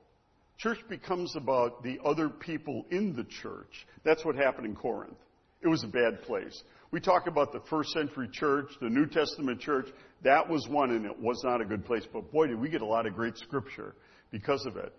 Church 0.59 0.79
becomes 0.89 1.35
about 1.37 1.83
the 1.83 1.99
other 2.05 2.29
people 2.29 2.87
in 2.91 3.15
the 3.15 3.25
church. 3.25 3.87
That's 4.05 4.25
what 4.25 4.37
happened 4.37 4.67
in 4.67 4.77
Corinth. 4.77 5.19
It 5.63 5.69
was 5.69 5.83
a 5.83 5.89
bad 5.89 6.23
place. 6.23 6.63
We 6.91 7.01
talk 7.01 7.27
about 7.27 7.53
the 7.53 7.61
first 7.69 7.91
century 7.91 8.29
church, 8.33 8.69
the 8.81 8.89
New 8.89 9.07
Testament 9.07 9.61
church. 9.61 9.87
That 10.23 10.49
was 10.49 10.67
one, 10.69 10.91
and 10.91 11.05
it 11.07 11.19
was 11.19 11.41
not 11.43 11.61
a 11.61 11.65
good 11.65 11.85
place. 11.85 12.05
But 12.13 12.31
boy, 12.31 12.47
did 12.47 12.61
we 12.61 12.69
get 12.69 12.83
a 12.83 12.87
lot 12.87 13.07
of 13.07 13.15
great 13.15 13.37
scripture 13.37 13.95
because 14.31 14.67
of 14.67 14.77
it. 14.77 14.93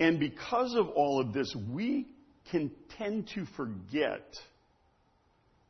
And 0.00 0.18
because 0.18 0.74
of 0.74 0.88
all 0.88 1.20
of 1.20 1.32
this, 1.32 1.52
we 1.70 2.08
can 2.50 2.70
tend 2.98 3.28
to 3.34 3.46
forget 3.56 4.34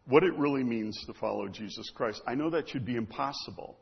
what 0.06 0.22
it 0.22 0.34
really 0.38 0.64
means 0.64 0.98
to 1.06 1.12
follow 1.14 1.48
Jesus 1.48 1.90
Christ. 1.94 2.22
I 2.26 2.34
know 2.34 2.48
that 2.50 2.68
should 2.68 2.86
be 2.86 2.96
impossible, 2.96 3.76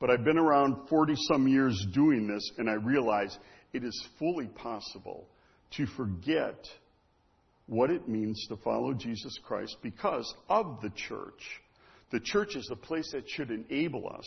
but 0.00 0.10
I've 0.10 0.24
been 0.24 0.38
around 0.38 0.88
40 0.88 1.14
some 1.30 1.46
years 1.46 1.78
doing 1.92 2.26
this, 2.26 2.50
and 2.56 2.70
I 2.70 2.74
realize 2.74 3.36
it 3.72 3.84
is 3.84 4.08
fully 4.18 4.46
possible 4.46 5.26
to 5.76 5.86
forget 5.86 6.66
what 7.66 7.90
it 7.90 8.08
means 8.08 8.46
to 8.48 8.56
follow 8.56 8.94
Jesus 8.94 9.38
Christ 9.44 9.76
because 9.82 10.34
of 10.48 10.80
the 10.82 10.90
church. 10.90 11.60
The 12.10 12.20
church 12.20 12.56
is 12.56 12.66
the 12.66 12.76
place 12.76 13.10
that 13.12 13.28
should 13.28 13.50
enable 13.50 14.08
us. 14.08 14.26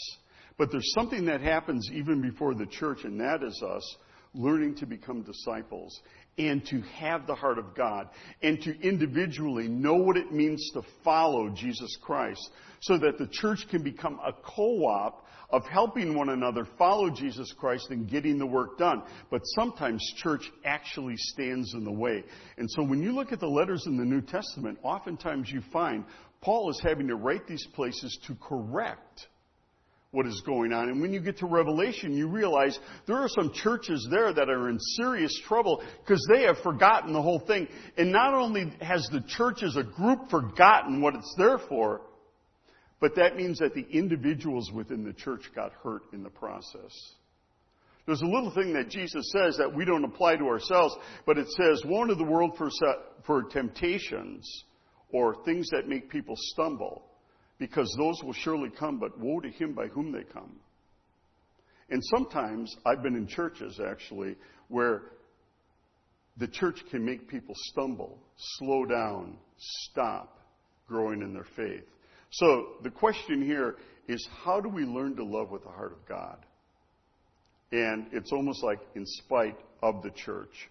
But 0.58 0.72
there's 0.72 0.94
something 0.94 1.26
that 1.26 1.42
happens 1.42 1.90
even 1.92 2.22
before 2.22 2.54
the 2.54 2.68
church, 2.68 3.04
and 3.04 3.20
that 3.20 3.42
is 3.42 3.64
us 3.68 3.96
learning 4.34 4.76
to 4.76 4.86
become 4.86 5.24
disciples 5.24 6.00
and 6.38 6.66
to 6.68 6.82
have 6.82 7.28
the 7.28 7.36
heart 7.36 7.58
of 7.58 7.76
God 7.76 8.10
and 8.42 8.62
to 8.62 8.80
individually 8.82 9.68
know 9.68 9.96
what 9.96 10.18
it 10.18 10.32
means 10.32 10.72
to 10.74 10.82
follow 11.04 11.50
Jesus 11.50 11.98
Christ 12.02 12.50
so 12.80 12.98
that 12.98 13.18
the 13.18 13.28
church 13.28 13.68
can 13.70 13.84
become 13.84 14.20
a 14.26 14.34
co-op 14.34 15.26
of 15.52 15.66
helping 15.66 16.16
one 16.16 16.30
another 16.30 16.66
follow 16.78 17.10
Jesus 17.10 17.54
Christ 17.58 17.88
and 17.90 18.10
getting 18.10 18.38
the 18.38 18.46
work 18.46 18.78
done. 18.78 19.04
But 19.30 19.42
sometimes 19.44 20.02
church 20.18 20.50
actually 20.64 21.16
stands 21.18 21.74
in 21.74 21.84
the 21.84 21.92
way. 21.92 22.24
And 22.58 22.70
so 22.72 22.84
when 22.84 23.04
you 23.04 23.12
look 23.12 23.32
at 23.32 23.40
the 23.40 23.48
letters 23.48 23.86
in 23.86 23.98
the 23.98 24.06
New 24.06 24.22
Testament, 24.22 24.80
oftentimes 24.82 25.52
you 25.52 25.62
find 25.74 26.06
Paul 26.42 26.72
is 26.72 26.82
having 26.82 27.08
to 27.10 27.16
write 27.16 27.48
these 27.48 27.68
places 27.76 28.18
to 28.28 28.36
correct 28.36 29.28
what 30.12 30.28
is 30.28 30.42
going 30.46 30.74
on. 30.74 30.90
And 30.90 31.02
when 31.02 31.14
you 31.14 31.22
get 31.22 31.38
to 31.38 31.46
Revelation, 31.46 32.16
you 32.16 32.28
realize 32.28 32.78
there 33.08 33.18
are 33.18 33.30
some 33.30 33.54
churches 33.54 34.06
there 34.12 34.34
that 34.34 34.50
are 34.50 34.70
in 34.70 34.78
serious 35.02 35.34
trouble 35.48 35.82
because 36.02 36.26
they 36.30 36.44
have 36.44 36.58
forgotten 36.60 37.14
the 37.14 37.22
whole 37.22 37.40
thing. 37.40 37.68
And 37.98 38.12
not 38.12 38.34
only 38.34 38.74
has 38.82 39.08
the 39.12 39.22
church 39.22 39.64
as 39.64 39.78
a 39.78 39.84
group 39.84 40.30
forgotten 40.30 41.02
what 41.02 41.16
it's 41.16 41.34
there 41.38 41.58
for, 41.58 42.02
but 43.00 43.16
that 43.16 43.38
means 43.38 43.60
that 43.60 43.74
the 43.74 43.88
individuals 43.90 44.70
within 44.74 45.06
the 45.06 45.14
church 45.14 45.44
got 45.56 45.72
hurt 45.82 46.04
in 46.12 46.24
the 46.24 46.30
process. 46.30 46.92
There's 48.06 48.22
a 48.22 48.26
little 48.26 48.52
thing 48.54 48.74
that 48.74 48.90
Jesus 48.90 49.32
says 49.32 49.58
that 49.58 49.74
we 49.74 49.86
don't 49.86 50.04
apply 50.04 50.36
to 50.36 50.46
ourselves, 50.46 50.96
but 51.26 51.38
it 51.38 51.48
says, 51.52 51.84
Woe 51.86 52.06
to 52.06 52.16
the 52.16 52.24
world 52.26 52.58
for, 52.58 52.70
for 53.26 53.44
temptations 53.44 54.66
or 55.14 55.44
things 55.46 55.70
that 55.70 55.88
make 55.88 56.10
people 56.10 56.36
stumble 56.38 57.11
because 57.62 57.96
those 57.96 58.24
will 58.24 58.34
surely 58.34 58.72
come, 58.72 58.98
but 58.98 59.20
woe 59.20 59.40
to 59.40 59.48
him 59.48 59.74
by 59.74 59.86
whom 59.86 60.12
they 60.12 60.24
come. 60.24 60.56
And 61.92 62.02
sometimes 62.06 62.76
I've 62.88 63.04
been 63.04 63.16
in 63.16 63.28
churches 63.28 63.80
actually 63.80 64.36
where 64.70 65.04
the 66.38 66.48
church 66.48 66.82
can 66.90 67.06
make 67.06 67.28
people 67.28 67.54
stumble, 67.56 68.18
slow 68.58 68.86
down, 68.86 69.38
stop 69.60 70.40
growing 70.88 71.22
in 71.22 71.36
their 71.36 71.46
faith. 71.56 71.84
So 72.32 72.78
the 72.82 72.90
question 72.90 73.46
here 73.46 73.76
is 74.08 74.28
how 74.44 74.60
do 74.60 74.68
we 74.68 74.84
learn 74.84 75.16
to 75.18 75.24
love 75.24 75.52
with 75.52 75.62
the 75.62 75.70
heart 75.70 75.92
of 75.92 76.04
God? 76.10 76.44
And 77.72 78.08
it's 78.12 78.32
almost 78.32 78.64
like 78.64 78.80
in 78.96 79.06
spite 79.06 79.60
of 79.84 80.02
the 80.02 80.10
church. 80.10 80.68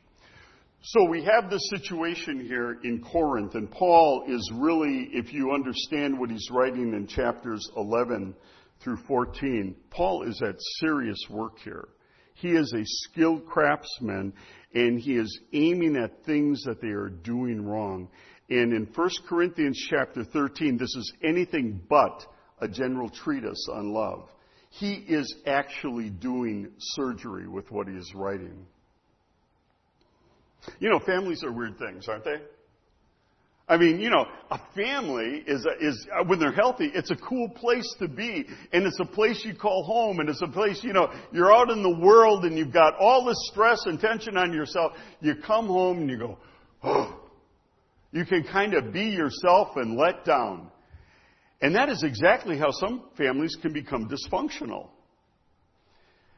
So 0.83 1.05
we 1.05 1.23
have 1.25 1.51
this 1.51 1.69
situation 1.69 2.41
here 2.41 2.79
in 2.83 3.03
Corinth, 3.03 3.55
and 3.55 3.71
Paul 3.71 4.25
is 4.27 4.51
really, 4.55 5.11
if 5.13 5.31
you 5.31 5.53
understand 5.53 6.19
what 6.19 6.31
he's 6.31 6.49
writing 6.51 6.95
in 6.95 7.07
chapters 7.07 7.69
11 7.77 8.35
through 8.83 8.97
14, 9.07 9.77
Paul 9.91 10.23
is 10.23 10.41
at 10.43 10.55
serious 10.79 11.19
work 11.29 11.59
here. 11.63 11.89
He 12.33 12.53
is 12.53 12.73
a 12.73 12.83
skilled 12.85 13.45
craftsman, 13.45 14.33
and 14.75 14.99
he 14.99 15.17
is 15.17 15.41
aiming 15.53 15.97
at 15.97 16.25
things 16.25 16.63
that 16.65 16.81
they 16.81 16.89
are 16.89 17.11
doing 17.11 17.63
wrong. 17.63 18.09
And 18.49 18.73
in 18.73 18.89
1 18.95 19.11
Corinthians 19.29 19.79
chapter 19.91 20.25
13, 20.25 20.79
this 20.79 20.95
is 20.97 21.13
anything 21.23 21.83
but 21.91 22.25
a 22.59 22.69
general 22.69 23.11
treatise 23.11 23.69
on 23.71 23.93
love. 23.93 24.31
He 24.71 24.95
is 24.95 25.35
actually 25.47 26.09
doing 26.09 26.71
surgery 26.79 27.49
with 27.49 27.71
what 27.71 27.87
he 27.87 27.95
is 27.95 28.11
writing. 28.15 28.67
You 30.79 30.91
know, 30.91 30.99
families 30.99 31.43
are 31.45 31.53
weird 31.53 31.79
things, 31.79 32.09
aren't 32.09 32.25
they? 32.25 32.37
I 33.69 33.77
mean, 33.77 34.01
you 34.01 34.11
know, 34.11 34.27
a 34.51 34.59
family 34.75 35.45
is, 35.47 35.65
a, 35.65 35.87
is 35.87 36.07
uh, 36.13 36.25
when 36.25 36.41
they're 36.41 36.51
healthy, 36.51 36.91
it's 36.93 37.13
a 37.13 37.17
cool 37.17 37.49
place 37.49 37.87
to 38.01 38.09
be, 38.09 38.45
and 38.73 38.85
it's 38.85 38.99
a 38.99 39.05
place 39.05 39.45
you 39.45 39.55
call 39.55 39.85
home, 39.85 40.19
and 40.19 40.29
it's 40.29 40.43
a 40.43 40.49
place, 40.49 40.83
you 40.83 40.93
know, 40.93 41.09
you're 41.33 41.55
out 41.55 41.71
in 41.71 41.81
the 41.83 41.99
world 42.05 42.45
and 42.45 42.59
you've 42.59 42.73
got 42.73 42.95
all 42.99 43.25
this 43.25 43.37
stress 43.53 43.79
and 43.87 44.01
tension 44.01 44.37
on 44.37 44.53
yourself. 44.53 44.93
You 45.21 45.37
come 45.37 45.69
home 45.69 45.99
and 45.99 46.11
you 46.11 46.19
go, 46.19 46.39
oh. 46.83 47.17
You 48.13 48.25
can 48.25 48.43
kind 48.43 48.75
of 48.75 48.93
be 48.93 49.05
yourself 49.05 49.77
and 49.77 49.97
let 49.97 50.25
down. 50.25 50.69
And 51.63 51.77
that 51.77 51.89
is 51.89 52.03
exactly 52.03 52.59
how 52.59 52.73
some 52.73 53.05
families 53.17 53.57
can 53.63 53.73
become 53.73 54.09
dysfunctional. 54.09 54.89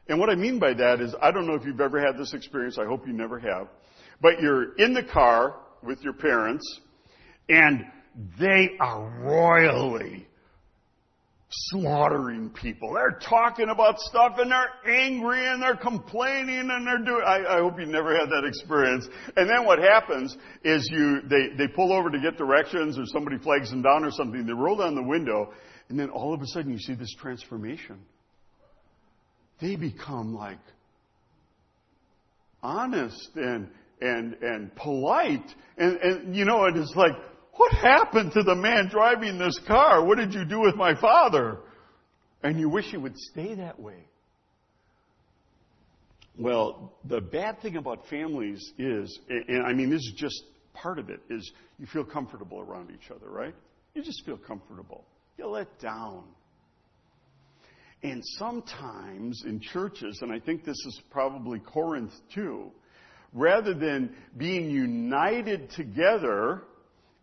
And 0.07 0.19
what 0.19 0.29
I 0.29 0.35
mean 0.35 0.59
by 0.59 0.73
that 0.73 1.01
is, 1.01 1.15
I 1.19 1.31
don't 1.31 1.47
know 1.47 1.55
if 1.55 1.65
you've 1.65 1.81
ever 1.81 1.99
had 1.99 2.17
this 2.17 2.33
experience, 2.33 2.77
I 2.77 2.85
hope 2.85 3.07
you 3.07 3.13
never 3.13 3.39
have. 3.39 3.69
But 4.21 4.41
you're 4.41 4.75
in 4.75 4.93
the 4.93 5.03
car 5.03 5.55
with 5.81 6.01
your 6.01 6.13
parents, 6.13 6.79
and 7.49 7.85
they 8.39 8.71
are 8.79 9.09
royally 9.21 10.27
slaughtering 11.69 12.49
people. 12.49 12.93
They're 12.93 13.19
talking 13.19 13.69
about 13.69 13.99
stuff 13.99 14.33
and 14.39 14.51
they're 14.51 14.73
angry 14.87 15.45
and 15.45 15.61
they're 15.61 15.75
complaining 15.75 16.69
and 16.71 16.87
they're 16.87 17.05
doing, 17.05 17.23
I, 17.25 17.43
I, 17.47 17.57
hope 17.59 17.79
you 17.79 17.85
never 17.85 18.17
had 18.17 18.29
that 18.29 18.43
experience. 18.45 19.07
And 19.35 19.47
then 19.47 19.65
what 19.65 19.79
happens 19.79 20.35
is 20.63 20.89
you, 20.91 21.21
they, 21.29 21.55
they 21.55 21.67
pull 21.67 21.93
over 21.93 22.09
to 22.09 22.19
get 22.19 22.37
directions 22.37 22.97
or 22.97 23.05
somebody 23.05 23.37
flags 23.37 23.69
them 23.69 23.83
down 23.83 24.03
or 24.03 24.11
something. 24.11 24.45
They 24.45 24.53
roll 24.53 24.77
down 24.77 24.95
the 24.95 25.03
window 25.03 25.53
and 25.89 25.99
then 25.99 26.09
all 26.09 26.33
of 26.33 26.41
a 26.41 26.47
sudden 26.47 26.71
you 26.71 26.79
see 26.79 26.95
this 26.95 27.13
transformation. 27.19 27.99
They 29.61 29.75
become 29.75 30.33
like 30.33 30.59
honest 32.63 33.29
and 33.35 33.69
and, 34.03 34.35
and 34.41 34.75
polite. 34.75 35.45
And, 35.77 35.97
and, 35.97 36.35
you 36.35 36.45
know, 36.45 36.65
it 36.65 36.75
is 36.75 36.91
like, 36.95 37.13
what 37.53 37.71
happened 37.71 38.33
to 38.33 38.43
the 38.43 38.55
man 38.55 38.89
driving 38.89 39.37
this 39.37 39.59
car? 39.67 40.03
What 40.05 40.17
did 40.17 40.33
you 40.33 40.43
do 40.45 40.59
with 40.59 40.75
my 40.75 40.99
father? 40.99 41.59
And 42.41 42.59
you 42.59 42.67
wish 42.67 42.93
it 42.93 42.97
would 42.97 43.17
stay 43.17 43.55
that 43.55 43.79
way. 43.79 44.07
Well, 46.37 46.93
the 47.05 47.21
bad 47.21 47.61
thing 47.61 47.77
about 47.77 48.07
families 48.09 48.73
is, 48.77 49.19
and 49.29 49.65
I 49.65 49.73
mean, 49.73 49.89
this 49.89 49.99
is 49.99 50.13
just 50.17 50.43
part 50.73 50.97
of 50.99 51.09
it, 51.09 51.21
is 51.29 51.51
you 51.77 51.85
feel 51.85 52.03
comfortable 52.03 52.59
around 52.59 52.89
each 52.91 53.11
other, 53.11 53.29
right? 53.29 53.53
You 53.93 54.03
just 54.03 54.25
feel 54.25 54.37
comfortable. 54.37 55.05
You 55.37 55.47
let 55.47 55.79
down. 55.79 56.23
And 58.01 58.21
sometimes 58.39 59.43
in 59.45 59.61
churches, 59.61 60.19
and 60.21 60.31
I 60.31 60.39
think 60.39 60.65
this 60.65 60.75
is 60.87 61.01
probably 61.11 61.59
Corinth 61.59 62.11
too, 62.33 62.71
rather 63.33 63.73
than 63.73 64.15
being 64.37 64.69
united 64.69 65.69
together 65.71 66.63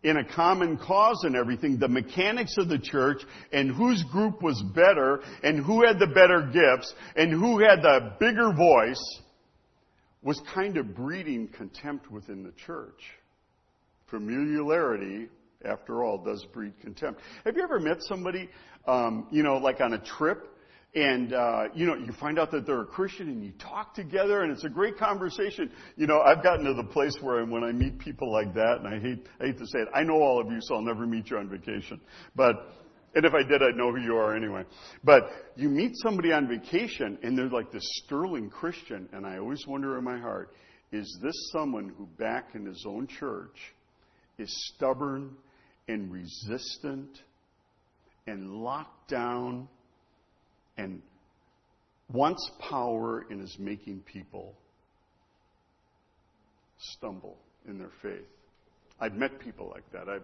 in 0.03 0.17
a 0.17 0.25
common 0.33 0.77
cause 0.77 1.23
and 1.23 1.35
everything, 1.35 1.77
the 1.77 1.87
mechanics 1.87 2.55
of 2.57 2.67
the 2.67 2.79
church 2.79 3.21
and 3.51 3.73
whose 3.73 4.03
group 4.11 4.41
was 4.41 4.61
better 4.73 5.21
and 5.43 5.63
who 5.63 5.85
had 5.85 5.99
the 5.99 6.07
better 6.07 6.49
gifts 6.51 6.93
and 7.15 7.31
who 7.31 7.59
had 7.59 7.81
the 7.81 8.13
bigger 8.19 8.51
voice 8.51 9.19
was 10.23 10.41
kind 10.53 10.77
of 10.77 10.95
breeding 10.95 11.47
contempt 11.47 12.11
within 12.11 12.43
the 12.43 12.51
church. 12.65 13.01
Familiarity, 14.09 15.27
after 15.63 16.03
all, 16.03 16.17
does 16.17 16.45
breed 16.51 16.73
contempt. 16.81 17.21
Have 17.45 17.55
you 17.55 17.63
ever 17.63 17.79
met 17.79 17.97
somebody, 18.01 18.49
um, 18.87 19.27
you 19.31 19.43
know, 19.43 19.57
like 19.57 19.81
on 19.81 19.93
a 19.93 19.99
trip 19.99 20.47
and 20.93 21.33
uh, 21.33 21.63
you 21.73 21.85
know 21.85 21.95
you 21.95 22.11
find 22.19 22.37
out 22.37 22.51
that 22.51 22.65
they're 22.65 22.81
a 22.81 22.85
Christian 22.85 23.29
and 23.29 23.43
you 23.43 23.53
talk 23.53 23.93
together 23.93 24.41
and 24.41 24.51
it's 24.51 24.65
a 24.65 24.69
great 24.69 24.97
conversation. 24.97 25.71
You 25.95 26.07
know, 26.07 26.19
I've 26.19 26.43
gotten 26.43 26.65
to 26.65 26.73
the 26.73 26.83
place 26.83 27.15
where 27.21 27.45
when 27.45 27.63
I 27.63 27.71
meet 27.71 27.97
people 27.99 28.31
like 28.31 28.53
that, 28.55 28.79
and 28.79 28.87
I 28.87 28.99
hate 28.99 29.25
I 29.39 29.45
hate 29.47 29.57
to 29.57 29.67
say 29.67 29.79
it, 29.79 29.87
I 29.93 30.03
know 30.03 30.21
all 30.21 30.41
of 30.41 30.51
you, 30.51 30.59
so 30.61 30.75
I'll 30.75 30.81
never 30.81 31.05
meet 31.05 31.29
you 31.29 31.37
on 31.37 31.49
vacation. 31.49 32.01
But 32.35 32.55
and 33.13 33.25
if 33.25 33.33
I 33.33 33.43
did, 33.43 33.61
I'd 33.61 33.75
know 33.75 33.91
who 33.91 34.01
you 34.01 34.15
are 34.15 34.35
anyway. 34.35 34.63
But 35.03 35.29
you 35.55 35.69
meet 35.69 35.91
somebody 35.95 36.31
on 36.31 36.47
vacation 36.47 37.17
and 37.23 37.37
they're 37.37 37.49
like 37.49 37.71
this 37.71 37.87
sterling 38.05 38.49
Christian, 38.49 39.07
and 39.13 39.25
I 39.25 39.37
always 39.37 39.65
wonder 39.67 39.97
in 39.97 40.03
my 40.03 40.19
heart, 40.19 40.53
is 40.91 41.19
this 41.21 41.35
someone 41.53 41.93
who 41.97 42.05
back 42.17 42.49
in 42.53 42.65
his 42.65 42.85
own 42.87 43.07
church 43.07 43.55
is 44.37 44.53
stubborn 44.75 45.35
and 45.87 46.11
resistant 46.11 47.21
and 48.27 48.49
locked 48.49 49.09
down? 49.09 49.69
And 50.77 51.01
wants 52.11 52.49
power 52.59 53.25
and 53.29 53.41
is 53.41 53.55
making 53.59 54.01
people 54.01 54.55
stumble 56.77 57.37
in 57.67 57.77
their 57.77 57.91
faith. 58.01 58.27
I've 58.99 59.13
met 59.13 59.39
people 59.39 59.71
like 59.73 59.89
that. 59.91 60.09
I've 60.09 60.23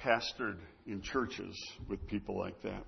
pastored 0.00 0.58
in 0.86 1.00
churches 1.02 1.56
with 1.88 2.06
people 2.06 2.38
like 2.38 2.60
that. 2.62 2.84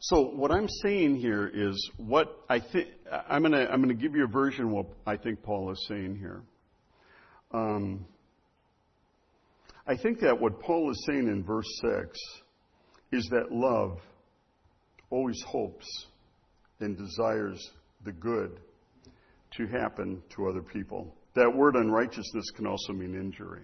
So 0.00 0.22
what 0.22 0.50
I'm 0.50 0.68
saying 0.82 1.16
here 1.16 1.50
is 1.52 1.90
what 1.96 2.44
I 2.48 2.60
think. 2.60 2.88
I'm 3.28 3.42
going 3.42 3.52
to 3.52 3.70
I'm 3.70 3.82
going 3.82 3.96
to 3.96 4.00
give 4.00 4.14
you 4.14 4.24
a 4.24 4.28
version 4.28 4.66
of 4.66 4.70
what 4.70 4.86
I 5.06 5.16
think 5.16 5.42
Paul 5.42 5.70
is 5.72 5.86
saying 5.88 6.16
here. 6.18 6.42
Um, 7.52 8.04
I 9.86 9.96
think 9.96 10.20
that 10.20 10.40
what 10.40 10.60
Paul 10.60 10.90
is 10.90 11.04
saying 11.06 11.28
in 11.28 11.44
verse 11.44 11.66
six 11.80 12.18
is 13.12 13.28
that 13.30 13.52
love 13.52 13.98
always 15.10 15.40
hopes 15.46 16.06
and 16.80 16.96
desires 16.96 17.70
the 18.04 18.12
good 18.12 18.60
to 19.56 19.66
happen 19.66 20.22
to 20.34 20.48
other 20.48 20.62
people. 20.62 21.14
That 21.34 21.54
word 21.54 21.76
unrighteousness 21.76 22.50
can 22.54 22.66
also 22.66 22.92
mean 22.92 23.14
injury. 23.14 23.62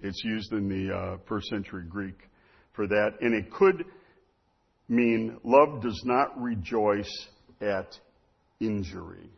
It's 0.00 0.22
used 0.24 0.52
in 0.52 0.68
the 0.68 0.94
uh, 0.94 1.16
first 1.26 1.48
century 1.48 1.84
Greek 1.88 2.18
for 2.72 2.86
that, 2.86 3.14
and 3.20 3.34
it 3.34 3.50
could 3.52 3.84
mean 4.88 5.38
love 5.44 5.82
does 5.82 6.00
not 6.04 6.40
rejoice 6.40 7.12
at 7.60 7.98
injury. 8.60 9.28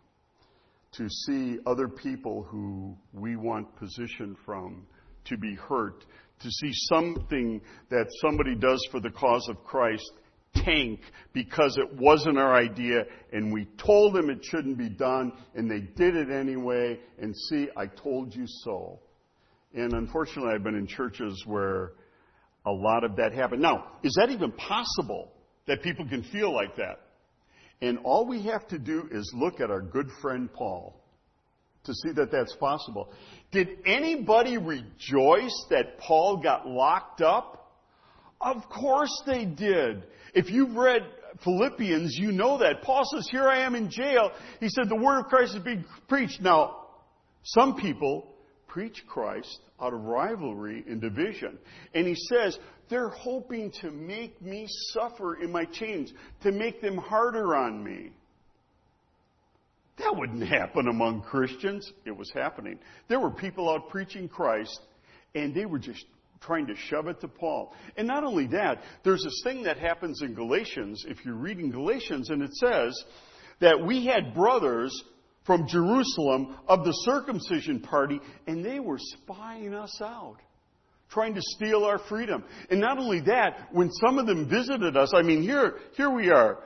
To 0.92 1.08
see 1.08 1.58
other 1.66 1.88
people 1.88 2.42
who 2.42 2.96
we 3.12 3.36
want 3.36 3.74
position 3.76 4.36
from 4.44 4.86
to 5.26 5.36
be 5.36 5.54
hurt, 5.54 6.04
to 6.40 6.50
see 6.50 6.70
something 6.72 7.60
that 7.90 8.06
somebody 8.20 8.54
does 8.56 8.84
for 8.90 9.00
the 9.00 9.10
cause 9.10 9.46
of 9.48 9.64
Christ 9.64 10.10
tank 10.54 11.00
because 11.32 11.78
it 11.78 11.98
wasn't 11.98 12.38
our 12.38 12.54
idea 12.54 13.04
and 13.32 13.52
we 13.52 13.66
told 13.84 14.14
them 14.14 14.30
it 14.30 14.44
shouldn't 14.44 14.78
be 14.78 14.88
done 14.88 15.32
and 15.54 15.70
they 15.70 15.80
did 15.80 16.16
it 16.16 16.30
anyway 16.30 16.98
and 17.18 17.34
see, 17.48 17.68
I 17.76 17.86
told 17.86 18.34
you 18.34 18.44
so. 18.64 19.00
And 19.74 19.92
unfortunately, 19.92 20.52
I've 20.54 20.64
been 20.64 20.74
in 20.74 20.86
churches 20.86 21.42
where 21.46 21.92
a 22.66 22.72
lot 22.72 23.04
of 23.04 23.16
that 23.16 23.32
happened. 23.32 23.62
Now, 23.62 23.86
is 24.02 24.16
that 24.18 24.30
even 24.30 24.52
possible 24.52 25.32
that 25.66 25.82
people 25.82 26.08
can 26.08 26.24
feel 26.24 26.52
like 26.52 26.76
that? 26.76 27.00
And 27.80 27.98
all 28.04 28.26
we 28.26 28.42
have 28.42 28.66
to 28.68 28.78
do 28.78 29.08
is 29.10 29.32
look 29.34 29.60
at 29.60 29.70
our 29.70 29.80
good 29.80 30.08
friend 30.20 30.52
Paul 30.52 31.00
to 31.84 31.94
see 31.94 32.12
that 32.12 32.30
that's 32.30 32.54
possible. 32.56 33.12
Did 33.52 33.68
anybody 33.86 34.58
rejoice 34.58 35.66
that 35.70 35.98
Paul 35.98 36.38
got 36.42 36.66
locked 36.66 37.22
up? 37.22 37.72
Of 38.40 38.68
course 38.68 39.22
they 39.26 39.44
did. 39.44 40.04
If 40.34 40.50
you've 40.50 40.76
read 40.76 41.02
Philippians, 41.44 42.16
you 42.18 42.32
know 42.32 42.58
that. 42.58 42.82
Paul 42.82 43.02
says, 43.12 43.28
Here 43.30 43.48
I 43.48 43.60
am 43.60 43.74
in 43.74 43.90
jail. 43.90 44.30
He 44.60 44.68
said, 44.68 44.88
The 44.88 44.96
word 44.96 45.20
of 45.20 45.26
Christ 45.26 45.56
is 45.56 45.62
being 45.62 45.84
preached. 46.08 46.40
Now, 46.40 46.86
some 47.42 47.76
people 47.76 48.26
preach 48.68 49.04
Christ 49.06 49.60
out 49.80 49.92
of 49.92 50.00
rivalry 50.00 50.84
and 50.86 51.00
division. 51.00 51.58
And 51.94 52.06
he 52.06 52.14
says, 52.14 52.58
They're 52.88 53.08
hoping 53.08 53.72
to 53.80 53.90
make 53.90 54.40
me 54.40 54.66
suffer 54.92 55.42
in 55.42 55.50
my 55.50 55.64
chains, 55.64 56.12
to 56.42 56.52
make 56.52 56.80
them 56.80 56.96
harder 56.96 57.56
on 57.56 57.82
me. 57.82 58.10
That 59.98 60.16
wouldn't 60.16 60.48
happen 60.48 60.88
among 60.88 61.22
Christians. 61.22 61.92
It 62.06 62.16
was 62.16 62.30
happening. 62.34 62.78
There 63.08 63.20
were 63.20 63.30
people 63.30 63.68
out 63.68 63.90
preaching 63.90 64.28
Christ, 64.28 64.80
and 65.34 65.54
they 65.54 65.66
were 65.66 65.78
just 65.78 66.04
trying 66.40 66.66
to 66.66 66.74
shove 66.74 67.06
it 67.06 67.20
to 67.20 67.28
Paul. 67.28 67.72
And 67.96 68.08
not 68.08 68.24
only 68.24 68.46
that, 68.48 68.82
there's 69.04 69.22
this 69.22 69.40
thing 69.44 69.64
that 69.64 69.78
happens 69.78 70.22
in 70.22 70.34
Galatians, 70.34 71.04
if 71.06 71.24
you're 71.24 71.34
reading 71.34 71.70
Galatians, 71.70 72.30
and 72.30 72.42
it 72.42 72.52
says 72.54 73.04
that 73.60 73.84
we 73.84 74.06
had 74.06 74.34
brothers 74.34 74.90
from 75.44 75.66
Jerusalem 75.66 76.56
of 76.66 76.84
the 76.84 76.92
circumcision 76.92 77.80
party, 77.80 78.20
and 78.46 78.64
they 78.64 78.80
were 78.80 78.98
spying 78.98 79.74
us 79.74 80.00
out. 80.00 80.38
Trying 81.10 81.34
to 81.34 81.42
steal 81.42 81.84
our 81.84 81.98
freedom. 81.98 82.44
And 82.70 82.80
not 82.80 82.98
only 82.98 83.20
that, 83.22 83.68
when 83.72 83.90
some 83.90 84.18
of 84.18 84.26
them 84.26 84.48
visited 84.48 84.96
us, 84.96 85.12
I 85.14 85.22
mean, 85.22 85.42
here, 85.42 85.74
here 85.96 86.10
we 86.10 86.30
are. 86.30 86.58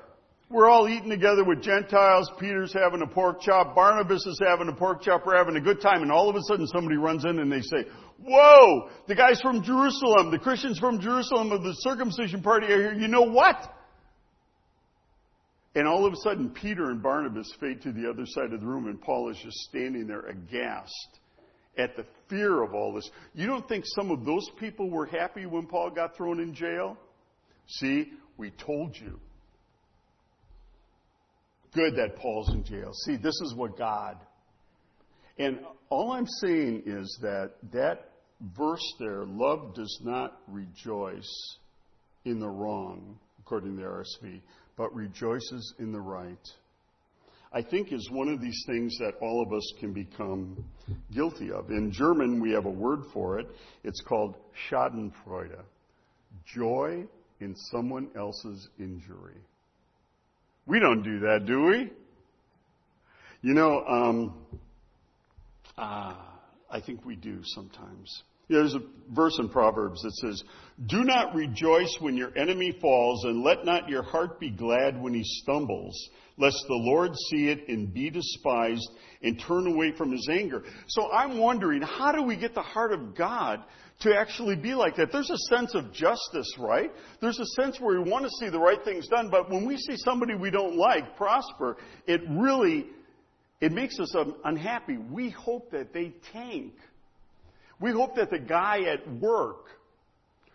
We're 0.50 0.68
all 0.68 0.88
eating 0.88 1.08
together 1.08 1.42
with 1.42 1.62
Gentiles. 1.62 2.30
Peter's 2.38 2.72
having 2.72 3.02
a 3.02 3.06
pork 3.06 3.40
chop. 3.40 3.74
Barnabas 3.74 4.24
is 4.26 4.38
having 4.46 4.68
a 4.68 4.74
pork 4.74 5.02
chop. 5.02 5.24
We're 5.26 5.36
having 5.36 5.56
a 5.56 5.60
good 5.60 5.80
time. 5.80 6.02
And 6.02 6.12
all 6.12 6.28
of 6.28 6.36
a 6.36 6.42
sudden 6.42 6.66
somebody 6.66 6.96
runs 6.96 7.24
in 7.24 7.38
and 7.38 7.50
they 7.50 7.62
say, 7.62 7.88
Whoa! 8.22 8.88
The 9.08 9.14
guys 9.14 9.40
from 9.40 9.62
Jerusalem, 9.62 10.30
the 10.30 10.38
Christians 10.38 10.78
from 10.78 11.00
Jerusalem 11.00 11.50
of 11.50 11.62
the 11.62 11.74
circumcision 11.78 12.42
party 12.42 12.66
are 12.66 12.90
here. 12.90 12.92
You 12.92 13.08
know 13.08 13.22
what? 13.22 13.56
And 15.74 15.88
all 15.88 16.06
of 16.06 16.12
a 16.12 16.16
sudden, 16.16 16.50
Peter 16.50 16.90
and 16.90 17.02
Barnabas 17.02 17.52
fade 17.58 17.82
to 17.82 17.92
the 17.92 18.08
other 18.08 18.24
side 18.26 18.52
of 18.52 18.60
the 18.60 18.66
room, 18.66 18.86
and 18.86 19.00
Paul 19.00 19.30
is 19.30 19.38
just 19.42 19.56
standing 19.68 20.06
there 20.06 20.26
aghast 20.26 21.18
at 21.76 21.96
the 21.96 22.04
fear 22.28 22.62
of 22.62 22.74
all 22.74 22.92
this. 22.94 23.10
You 23.34 23.48
don't 23.48 23.68
think 23.68 23.84
some 23.96 24.12
of 24.12 24.24
those 24.24 24.48
people 24.60 24.88
were 24.88 25.06
happy 25.06 25.46
when 25.46 25.66
Paul 25.66 25.90
got 25.90 26.16
thrown 26.16 26.38
in 26.38 26.54
jail? 26.54 26.96
See, 27.66 28.12
we 28.36 28.50
told 28.50 28.94
you. 28.96 29.18
Good 31.74 31.96
that 31.96 32.16
Paul's 32.16 32.50
in 32.50 32.62
jail. 32.64 32.92
See, 33.04 33.16
this 33.16 33.34
is 33.42 33.54
what 33.56 33.76
God. 33.76 34.16
And 35.38 35.58
all 35.90 36.12
I'm 36.12 36.26
saying 36.40 36.84
is 36.86 37.18
that 37.20 37.52
that 37.72 38.10
verse 38.56 38.94
there, 39.00 39.24
love 39.24 39.74
does 39.74 40.00
not 40.02 40.40
rejoice 40.46 41.56
in 42.24 42.38
the 42.38 42.48
wrong, 42.48 43.18
according 43.40 43.76
to 43.76 43.82
the 43.82 43.88
RSV, 43.88 44.40
but 44.76 44.94
rejoices 44.94 45.74
in 45.78 45.92
the 45.92 46.00
right. 46.00 46.38
I 47.52 47.62
think 47.62 47.92
is 47.92 48.08
one 48.10 48.28
of 48.28 48.40
these 48.40 48.64
things 48.66 48.96
that 48.98 49.14
all 49.20 49.42
of 49.46 49.52
us 49.52 49.72
can 49.78 49.92
become 49.92 50.64
guilty 51.12 51.52
of. 51.52 51.70
In 51.70 51.92
German, 51.92 52.40
we 52.40 52.50
have 52.52 52.66
a 52.66 52.70
word 52.70 53.00
for 53.12 53.38
it. 53.38 53.46
It's 53.84 54.00
called 54.00 54.36
Schadenfreude. 54.68 55.62
Joy 56.46 57.04
in 57.40 57.54
someone 57.70 58.10
else's 58.16 58.68
injury. 58.78 59.40
We 60.66 60.80
don't 60.80 61.02
do 61.02 61.20
that, 61.20 61.44
do 61.46 61.64
we? 61.64 61.90
You 63.42 63.54
know, 63.54 63.84
um, 63.86 64.34
uh, 65.76 66.14
I 66.70 66.80
think 66.80 67.04
we 67.04 67.16
do 67.16 67.40
sometimes. 67.44 68.22
There's 68.48 68.74
a 68.74 68.80
verse 69.14 69.38
in 69.38 69.48
Proverbs 69.48 70.02
that 70.02 70.12
says, 70.12 70.42
Do 70.86 71.04
not 71.04 71.34
rejoice 71.34 71.96
when 72.00 72.16
your 72.16 72.36
enemy 72.36 72.76
falls, 72.80 73.24
and 73.24 73.42
let 73.42 73.64
not 73.64 73.88
your 73.88 74.02
heart 74.02 74.40
be 74.40 74.50
glad 74.50 75.00
when 75.00 75.14
he 75.14 75.22
stumbles, 75.24 75.96
lest 76.36 76.62
the 76.66 76.74
Lord 76.74 77.12
see 77.30 77.48
it 77.48 77.68
and 77.68 77.92
be 77.92 78.10
despised 78.10 78.88
and 79.22 79.40
turn 79.40 79.66
away 79.66 79.92
from 79.96 80.12
his 80.12 80.28
anger. 80.30 80.64
So 80.88 81.10
I'm 81.10 81.38
wondering, 81.38 81.82
how 81.82 82.12
do 82.12 82.22
we 82.22 82.36
get 82.36 82.54
the 82.54 82.62
heart 82.62 82.92
of 82.92 83.14
God 83.14 83.64
to 84.00 84.14
actually 84.14 84.56
be 84.56 84.74
like 84.74 84.96
that. 84.96 85.12
There's 85.12 85.30
a 85.30 85.38
sense 85.54 85.74
of 85.74 85.92
justice, 85.92 86.52
right? 86.58 86.90
There's 87.20 87.38
a 87.38 87.46
sense 87.62 87.80
where 87.80 88.00
we 88.00 88.10
want 88.10 88.24
to 88.24 88.30
see 88.40 88.50
the 88.50 88.58
right 88.58 88.82
things 88.84 89.06
done, 89.08 89.28
but 89.30 89.50
when 89.50 89.66
we 89.66 89.76
see 89.76 89.96
somebody 89.96 90.34
we 90.34 90.50
don't 90.50 90.76
like 90.76 91.16
prosper, 91.16 91.76
it 92.06 92.20
really, 92.28 92.86
it 93.60 93.72
makes 93.72 93.98
us 94.00 94.14
um, 94.14 94.36
unhappy. 94.44 94.96
We 94.96 95.30
hope 95.30 95.70
that 95.70 95.92
they 95.92 96.14
tank. 96.32 96.74
We 97.84 97.92
hope 97.92 98.16
that 98.16 98.30
the 98.30 98.38
guy 98.38 98.80
at 98.84 99.06
work 99.20 99.66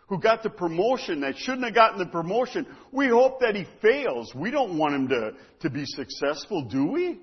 who 0.07 0.19
got 0.19 0.41
the 0.41 0.49
promotion 0.49 1.21
that 1.21 1.37
shouldn't 1.37 1.63
have 1.63 1.75
gotten 1.75 1.99
the 1.99 2.07
promotion, 2.07 2.65
we 2.91 3.07
hope 3.07 3.41
that 3.41 3.55
he 3.55 3.67
fails. 3.83 4.33
We 4.33 4.49
don't 4.49 4.79
want 4.79 4.95
him 4.95 5.07
to, 5.09 5.33
to 5.59 5.69
be 5.69 5.85
successful, 5.85 6.63
do 6.63 6.87
we? 6.87 7.19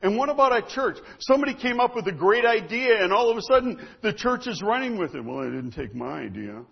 And 0.00 0.16
what 0.16 0.30
about 0.30 0.56
a 0.56 0.66
church? 0.66 0.96
Somebody 1.18 1.52
came 1.52 1.78
up 1.78 1.94
with 1.94 2.06
a 2.06 2.12
great 2.12 2.46
idea 2.46 3.04
and 3.04 3.12
all 3.12 3.30
of 3.30 3.36
a 3.36 3.42
sudden 3.42 3.86
the 4.00 4.14
church 4.14 4.46
is 4.46 4.62
running 4.62 4.96
with 4.96 5.14
it. 5.14 5.22
Well, 5.22 5.40
I 5.40 5.50
didn't 5.50 5.72
take 5.72 5.94
my 5.94 6.20
idea. 6.20 6.62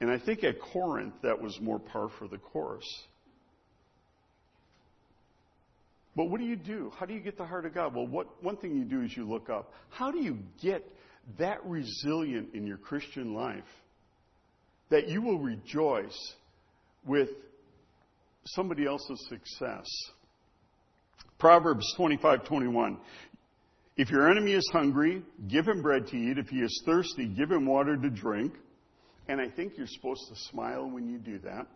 And 0.00 0.10
I 0.10 0.18
think 0.18 0.42
at 0.42 0.54
Corinth 0.58 1.16
that 1.22 1.38
was 1.38 1.58
more 1.60 1.80
par 1.80 2.08
for 2.18 2.28
the 2.28 2.38
course. 2.38 2.88
But 6.16 6.26
what 6.26 6.40
do 6.40 6.46
you 6.46 6.56
do? 6.56 6.92
How 6.96 7.06
do 7.06 7.14
you 7.14 7.20
get 7.20 7.36
the 7.36 7.44
heart 7.44 7.66
of 7.66 7.74
God? 7.74 7.94
Well, 7.94 8.06
what, 8.06 8.42
one 8.42 8.56
thing 8.56 8.76
you 8.76 8.84
do 8.84 9.02
is 9.02 9.16
you 9.16 9.28
look 9.28 9.50
up. 9.50 9.72
How 9.90 10.10
do 10.10 10.18
you 10.18 10.38
get 10.62 10.84
that 11.38 11.64
resilient 11.64 12.54
in 12.54 12.66
your 12.66 12.76
Christian 12.76 13.34
life 13.34 13.64
that 14.90 15.08
you 15.08 15.22
will 15.22 15.38
rejoice 15.38 16.34
with 17.04 17.30
somebody 18.44 18.86
else's 18.86 19.26
success? 19.28 19.86
Proverbs 21.38 21.92
25:21. 21.98 22.98
If 23.96 24.10
your 24.10 24.30
enemy 24.30 24.52
is 24.52 24.68
hungry, 24.72 25.22
give 25.48 25.66
him 25.66 25.82
bread 25.82 26.06
to 26.08 26.16
eat. 26.16 26.38
If 26.38 26.48
he 26.48 26.58
is 26.58 26.82
thirsty, 26.84 27.26
give 27.26 27.50
him 27.50 27.66
water 27.66 27.96
to 27.96 28.10
drink. 28.10 28.54
And 29.28 29.40
I 29.40 29.48
think 29.48 29.76
you're 29.76 29.86
supposed 29.86 30.22
to 30.28 30.36
smile 30.50 30.90
when 30.90 31.08
you 31.08 31.18
do 31.18 31.38
that. 31.40 31.66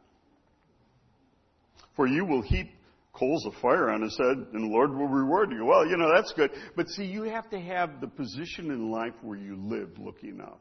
For 1.96 2.07
you 2.07 2.24
will 2.24 2.42
heap 2.42 2.70
coals 3.19 3.45
of 3.47 3.55
fire 3.61 3.91
on 3.91 4.03
his 4.03 4.17
head, 4.17 4.37
and 4.53 4.71
the 4.71 4.73
Lord 4.73 4.91
will 4.91 5.09
reward 5.09 5.51
you. 5.51 5.65
Well, 5.65 5.87
you 5.87 5.97
know, 5.97 6.13
that's 6.15 6.33
good. 6.33 6.51
But 6.77 6.89
see, 6.89 7.05
you 7.05 7.25
have 7.25 7.51
to 7.51 7.61
have 7.61 8.01
the 8.01 8.07
position 8.07 8.71
in 8.71 8.91
life 8.91 9.15
where 9.23 9.39
you 9.39 9.57
live 9.57 9.91
looking 9.99 10.41
up. 10.41 10.61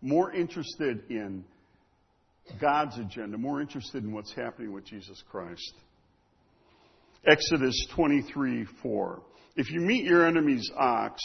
More 0.00 0.32
interested 0.32 1.02
in 1.10 1.44
God's 2.60 2.98
agenda, 2.98 3.38
more 3.38 3.60
interested 3.60 4.04
in 4.04 4.12
what's 4.12 4.32
happening 4.32 4.72
with 4.72 4.84
Jesus 4.84 5.22
Christ. 5.30 5.74
Exodus 7.26 7.86
23 7.94 8.66
4. 8.82 9.22
If 9.56 9.70
you 9.70 9.80
meet 9.80 10.04
your 10.04 10.26
enemy's 10.26 10.70
ox 10.76 11.20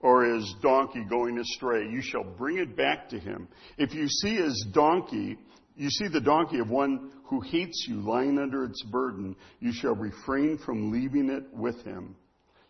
or 0.00 0.24
his 0.24 0.54
donkey 0.62 1.04
going 1.08 1.38
astray, 1.38 1.88
you 1.88 2.00
shall 2.02 2.24
bring 2.24 2.58
it 2.58 2.76
back 2.76 3.08
to 3.10 3.18
him. 3.18 3.48
If 3.78 3.94
you 3.94 4.08
see 4.08 4.36
his 4.36 4.66
donkey, 4.72 5.38
You 5.76 5.88
see 5.88 6.08
the 6.08 6.20
donkey 6.20 6.58
of 6.58 6.68
one 6.68 7.10
who 7.30 7.40
hates 7.40 7.86
you 7.88 8.00
lying 8.00 8.38
under 8.38 8.64
its 8.64 8.82
burden. 8.82 9.36
You 9.60 9.72
shall 9.72 9.94
refrain 9.94 10.58
from 10.58 10.90
leaving 10.90 11.30
it 11.30 11.44
with 11.52 11.82
him. 11.84 12.16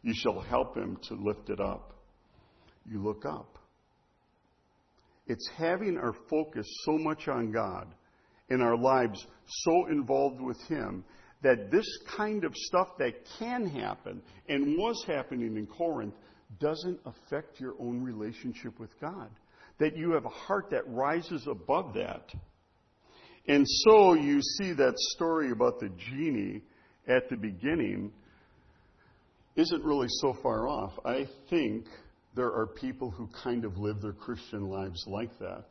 You 0.02 0.14
shall 0.14 0.40
help 0.40 0.76
him 0.76 0.98
to 1.08 1.14
lift 1.14 1.50
it 1.50 1.60
up. 1.60 1.94
You 2.86 3.02
look 3.02 3.24
up. 3.24 3.58
It's 5.26 5.48
having 5.56 5.96
our 5.96 6.14
focus 6.28 6.66
so 6.84 6.98
much 6.98 7.28
on 7.28 7.52
God 7.52 7.86
and 8.48 8.60
our 8.62 8.76
lives 8.76 9.24
so 9.46 9.86
involved 9.86 10.40
with 10.40 10.60
Him 10.62 11.04
that 11.42 11.70
this 11.70 11.86
kind 12.16 12.44
of 12.44 12.52
stuff 12.54 12.88
that 12.98 13.12
can 13.38 13.64
happen 13.66 14.22
and 14.48 14.76
was 14.76 15.04
happening 15.06 15.56
in 15.56 15.66
Corinth 15.66 16.14
doesn't 16.58 16.98
affect 17.06 17.60
your 17.60 17.74
own 17.80 18.02
relationship 18.02 18.78
with 18.80 18.90
God. 19.00 19.30
That 19.78 19.96
you 19.96 20.12
have 20.12 20.24
a 20.24 20.30
heart 20.30 20.70
that 20.72 20.82
rises 20.88 21.46
above 21.46 21.94
that. 21.94 22.28
And 23.50 23.66
so 23.68 24.14
you 24.14 24.40
see 24.40 24.74
that 24.74 24.96
story 24.96 25.50
about 25.50 25.80
the 25.80 25.88
genie 25.88 26.62
at 27.08 27.28
the 27.28 27.36
beginning 27.36 28.12
isn't 29.56 29.84
really 29.84 30.06
so 30.20 30.36
far 30.40 30.68
off. 30.68 30.92
I 31.04 31.26
think 31.48 31.86
there 32.36 32.52
are 32.52 32.68
people 32.68 33.10
who 33.10 33.28
kind 33.42 33.64
of 33.64 33.76
live 33.76 34.00
their 34.00 34.12
Christian 34.12 34.68
lives 34.68 35.04
like 35.08 35.36
that 35.40 35.64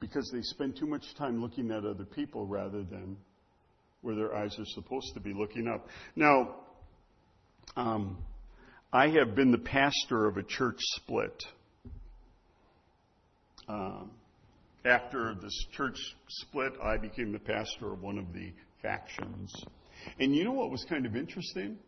because 0.00 0.28
they 0.34 0.40
spend 0.42 0.74
too 0.76 0.88
much 0.88 1.04
time 1.16 1.40
looking 1.40 1.70
at 1.70 1.84
other 1.84 2.04
people 2.04 2.44
rather 2.44 2.82
than 2.82 3.16
where 4.00 4.16
their 4.16 4.34
eyes 4.34 4.58
are 4.58 4.66
supposed 4.66 5.14
to 5.14 5.20
be 5.20 5.32
looking 5.32 5.68
up. 5.68 5.86
Now, 6.16 6.56
um, 7.76 8.18
I 8.92 9.10
have 9.10 9.36
been 9.36 9.52
the 9.52 9.58
pastor 9.58 10.26
of 10.26 10.38
a 10.38 10.42
church 10.42 10.80
split. 10.80 11.40
Um, 13.68 14.10
after 14.84 15.34
this 15.40 15.66
church 15.76 15.96
split, 16.28 16.72
I 16.82 16.96
became 16.96 17.32
the 17.32 17.38
pastor 17.38 17.92
of 17.92 18.02
one 18.02 18.18
of 18.18 18.32
the 18.32 18.52
factions. 18.82 19.54
And 20.18 20.34
you 20.34 20.44
know 20.44 20.52
what 20.52 20.70
was 20.70 20.84
kind 20.88 21.06
of 21.06 21.16
interesting? 21.16 21.78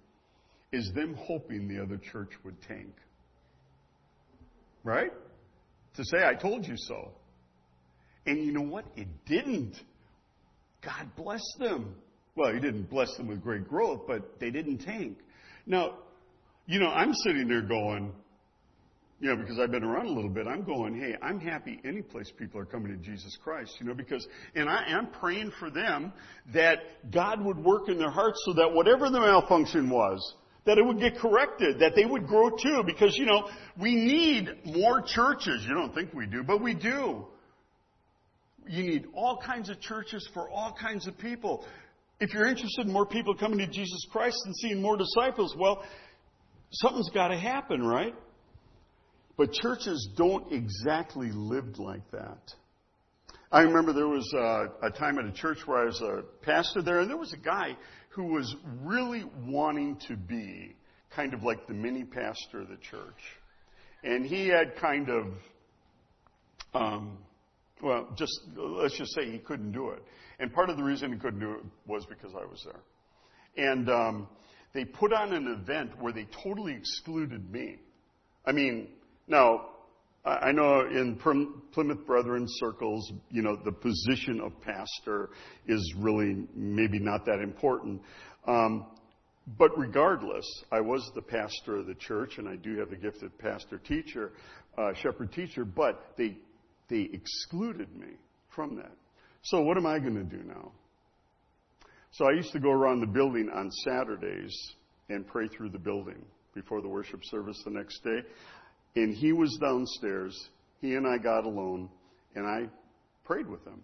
Is 0.73 0.91
them 0.95 1.15
hoping 1.19 1.69
the 1.69 1.83
other 1.83 1.97
church 1.97 2.31
would 2.45 2.61
tank. 2.63 2.95
Right? 4.83 5.13
To 5.97 6.05
say, 6.05 6.19
I 6.25 6.35
told 6.35 6.67
you 6.67 6.75
so. 6.77 7.13
And 8.27 8.45
you 8.45 8.53
know 8.53 8.63
what? 8.63 8.85
It 8.97 9.09
didn't. 9.27 9.77
God 10.83 11.11
bless 11.17 11.43
them. 11.59 11.95
Well, 12.37 12.53
He 12.53 12.61
didn't 12.61 12.91
bless 12.91 13.15
them 13.17 13.29
with 13.29 13.43
great 13.43 13.69
growth, 13.69 14.03
but 14.07 14.39
they 14.41 14.51
didn't 14.51 14.79
tank. 14.79 15.19
Now, 15.67 15.99
you 16.67 16.81
know, 16.81 16.89
I'm 16.89 17.13
sitting 17.13 17.49
there 17.49 17.63
going, 17.63 18.13
you 19.21 19.31
know, 19.31 19.37
because 19.37 19.59
I've 19.59 19.71
been 19.71 19.85
around 19.85 20.07
a 20.07 20.13
little 20.13 20.31
bit, 20.31 20.47
I'm 20.47 20.65
going, 20.65 20.99
hey, 20.99 21.17
I'm 21.23 21.39
happy 21.39 21.81
any 21.85 22.03
place 22.03 22.31
people 22.37 22.61
are 22.61 22.65
coming 22.65 22.93
to 22.93 22.99
Jesus 22.99 23.39
Christ, 23.43 23.77
you 23.81 23.87
know, 23.87 23.95
because, 23.95 24.27
and 24.55 24.69
I 24.69 24.85
am 24.89 25.09
praying 25.09 25.53
for 25.59 25.71
them 25.71 26.13
that 26.53 26.79
God 27.13 27.45
would 27.45 27.59
work 27.59 27.89
in 27.89 27.99
their 27.99 28.11
hearts 28.11 28.43
so 28.45 28.53
that 28.55 28.73
whatever 28.73 29.09
the 29.11 29.21
malfunction 29.21 29.89
was, 29.89 30.35
that 30.67 30.79
it 30.79 30.85
would 30.85 30.99
get 30.99 31.17
corrected, 31.17 31.79
that 31.79 31.93
they 31.95 32.05
would 32.05 32.27
grow 32.27 32.51
too, 32.51 32.83
because, 32.85 33.17
you 33.17 33.27
know, 33.27 33.49
we 33.81 33.95
need 33.95 34.49
more 34.65 35.03
churches. 35.03 35.65
You 35.69 35.75
don't 35.75 35.95
think 35.95 36.13
we 36.13 36.27
do, 36.27 36.43
but 36.43 36.63
we 36.63 36.75
do. 36.75 37.27
You 38.67 38.83
need 38.83 39.07
all 39.15 39.41
kinds 39.45 39.69
of 39.69 39.81
churches 39.81 40.27
for 40.33 40.51
all 40.51 40.75
kinds 40.79 41.07
of 41.07 41.17
people. 41.19 41.65
If 42.19 42.33
you're 42.33 42.47
interested 42.47 42.87
in 42.87 42.93
more 42.93 43.07
people 43.07 43.35
coming 43.35 43.59
to 43.59 43.67
Jesus 43.67 44.07
Christ 44.11 44.39
and 44.47 44.55
seeing 44.57 44.81
more 44.81 44.97
disciples, 44.97 45.55
well, 45.59 45.85
something's 46.73 47.11
got 47.11 47.29
to 47.29 47.39
happen, 47.39 47.83
right? 47.83 48.15
But 49.37 49.53
churches 49.53 50.09
don't 50.17 50.53
exactly 50.53 51.31
live 51.33 51.79
like 51.79 52.09
that. 52.13 52.55
I 53.51 53.61
remember 53.61 53.93
there 53.93 54.09
was 54.09 54.29
a, 54.35 54.87
a, 54.87 54.91
time 54.91 55.19
at 55.19 55.27
a 55.27 55.33
church 55.33 55.59
where 55.67 55.79
I 55.79 55.85
was 55.85 56.01
a 56.01 56.23
pastor 56.45 56.83
there, 56.83 57.01
and 57.01 57.11
there 57.11 57.17
was 57.17 57.33
a 57.33 57.39
guy 57.39 57.77
who 58.11 58.25
was 58.33 58.55
really 58.83 59.25
wanting 59.47 59.97
to 60.09 60.17
be 60.17 60.75
kind 61.15 61.35
of 61.35 61.43
like 61.43 61.67
the 61.67 61.75
mini 61.75 62.05
pastor 62.05 62.63
of 62.63 62.69
the 62.69 62.77
church. 62.77 63.21
And 64.03 64.27
he 64.27 64.49
had 64.49 64.77
kind 64.77 65.09
of, 65.09 65.27
um, 66.75 67.19
well, 67.83 68.09
just 68.17 68.33
let's 68.57 68.99
just 68.99 69.15
say 69.15 69.31
he 69.31 69.39
couldn't 69.39 69.73
do 69.73 69.91
it. 69.91 70.03
And 70.39 70.53
part 70.53 70.69
of 70.69 70.77
the 70.77 70.83
reason 70.83 71.13
he 71.13 71.19
couldn't 71.19 71.41
do 71.41 71.53
it 71.53 71.65
was 71.87 72.05
because 72.07 72.33
I 72.35 72.45
was 72.45 72.65
there. 72.65 73.71
And 73.71 73.89
um, 73.89 74.29
they 74.73 74.85
put 74.85 75.13
on 75.13 75.33
an 75.33 75.47
event 75.47 75.93
where 76.01 76.13
they 76.13 76.27
totally 76.43 76.75
excluded 76.75 77.51
me. 77.51 77.79
I 78.45 78.53
mean, 78.53 78.89
now 79.27 79.67
I 80.25 80.53
know 80.53 80.81
in 80.81 81.17
Plymouth 81.73 82.07
Brethren 82.07 82.47
circles, 82.49 83.13
you 83.31 83.43
know, 83.43 83.57
the 83.57 83.73
position 83.73 84.41
of 84.41 84.59
pastor 84.63 85.31
is 85.67 85.95
really 85.99 86.47
maybe 86.55 86.99
not 86.99 87.27
that 87.27 87.41
important. 87.43 88.01
Um, 88.47 88.87
but 89.59 89.77
regardless, 89.77 90.47
I 90.73 90.81
was 90.81 91.11
the 91.15 91.21
pastor 91.21 91.77
of 91.77 91.87
the 91.87 91.95
church, 91.95 92.39
and 92.39 92.49
I 92.49 92.57
do 92.57 92.79
have 92.79 92.89
the 92.89 92.97
gifted 92.97 93.37
pastor 93.39 93.77
teacher, 93.77 94.33
uh, 94.79 94.95
shepherd 94.95 95.31
teacher, 95.33 95.67
but 95.67 96.15
they, 96.17 96.39
they 96.89 97.11
excluded 97.13 97.95
me 97.95 98.15
from 98.55 98.77
that. 98.77 98.93
So 99.43 99.61
what 99.61 99.77
am 99.77 99.85
I 99.85 99.99
going 99.99 100.15
to 100.15 100.25
do 100.25 100.43
now? 100.43 100.73
So 102.13 102.25
I 102.25 102.33
used 102.33 102.53
to 102.53 102.61
go 102.61 102.71
around 102.71 103.01
the 103.01 103.13
building 103.13 103.51
on 103.55 103.71
Saturdays 103.71 104.57
and 105.11 105.27
pray 105.27 105.49
through 105.49 105.69
the 105.71 105.79
building 105.79 106.25
before 106.55 106.81
the 106.81 106.89
worship 106.89 107.21
service 107.25 107.61
the 107.65 107.73
next 107.73 108.03
day. 108.03 108.21
And 108.97 109.15
he 109.15 109.33
was 109.33 109.57
downstairs. 109.61 110.39
He 110.81 110.95
and 110.95 111.07
I 111.07 111.19
got 111.19 111.45
alone, 111.45 111.89
and 112.35 112.47
I 112.47 112.69
prayed 113.25 113.49
with 113.49 113.65
him 113.67 113.83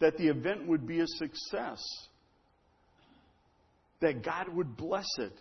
that 0.00 0.16
the 0.16 0.28
event 0.28 0.66
would 0.66 0.86
be 0.86 1.00
a 1.00 1.06
success, 1.06 1.82
that 4.00 4.22
God 4.24 4.48
would 4.54 4.76
bless 4.76 5.08
it. 5.18 5.32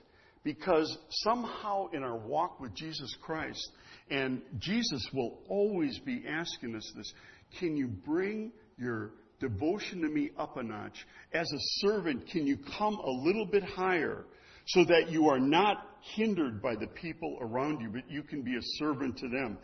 Because 0.44 0.98
somehow 1.10 1.88
in 1.94 2.04
our 2.04 2.18
walk 2.18 2.60
with 2.60 2.74
Jesus 2.76 3.16
Christ, 3.22 3.66
and 4.10 4.42
Jesus 4.60 5.08
will 5.14 5.40
always 5.48 5.98
be 6.00 6.24
asking 6.28 6.76
us 6.76 6.92
this 6.98 7.14
can 7.60 7.78
you 7.78 7.88
bring 7.88 8.52
your 8.78 9.12
devotion 9.40 10.02
to 10.02 10.10
me 10.10 10.32
up 10.38 10.58
a 10.58 10.64
notch? 10.64 11.06
As 11.34 11.50
a 11.50 11.88
servant, 11.88 12.28
can 12.28 12.46
you 12.46 12.58
come 12.78 12.96
a 12.96 13.10
little 13.10 13.46
bit 13.46 13.64
higher? 13.64 14.26
so 14.68 14.84
that 14.86 15.10
you 15.10 15.28
are 15.28 15.40
not 15.40 15.93
hindered 16.16 16.62
by 16.62 16.76
the 16.76 16.88
people 16.88 17.38
around 17.42 17.82
you, 17.82 17.90
but 17.90 18.10
you 18.10 18.24
can 18.24 18.42
be 18.42 18.56
a 18.56 18.62
servant 18.78 19.18
to 19.18 19.30
them. 19.30 19.58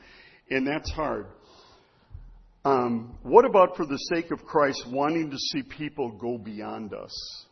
And 0.49 0.65
that's 0.65 0.89
hard. 0.91 1.27
Um, 2.65 3.17
what 3.23 3.45
about 3.45 3.77
for 3.77 3.85
the 3.85 3.97
sake 4.13 4.31
of 4.31 4.43
Christ, 4.45 4.83
wanting 4.89 5.29
to 5.29 5.37
see 5.37 5.63
people 5.63 6.11
go 6.11 6.37
beyond 6.37 6.93
us? 6.93 7.45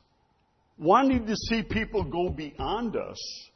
Wanting 0.77 1.25
to 1.25 1.35
see 1.35 1.63
people 1.63 2.03
go 2.03 2.29
beyond 2.29 2.95
us 2.95 3.49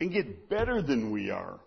and 0.00 0.10
get 0.12 0.48
better 0.48 0.82
than 0.82 1.12
we 1.12 1.30
are 1.30 1.60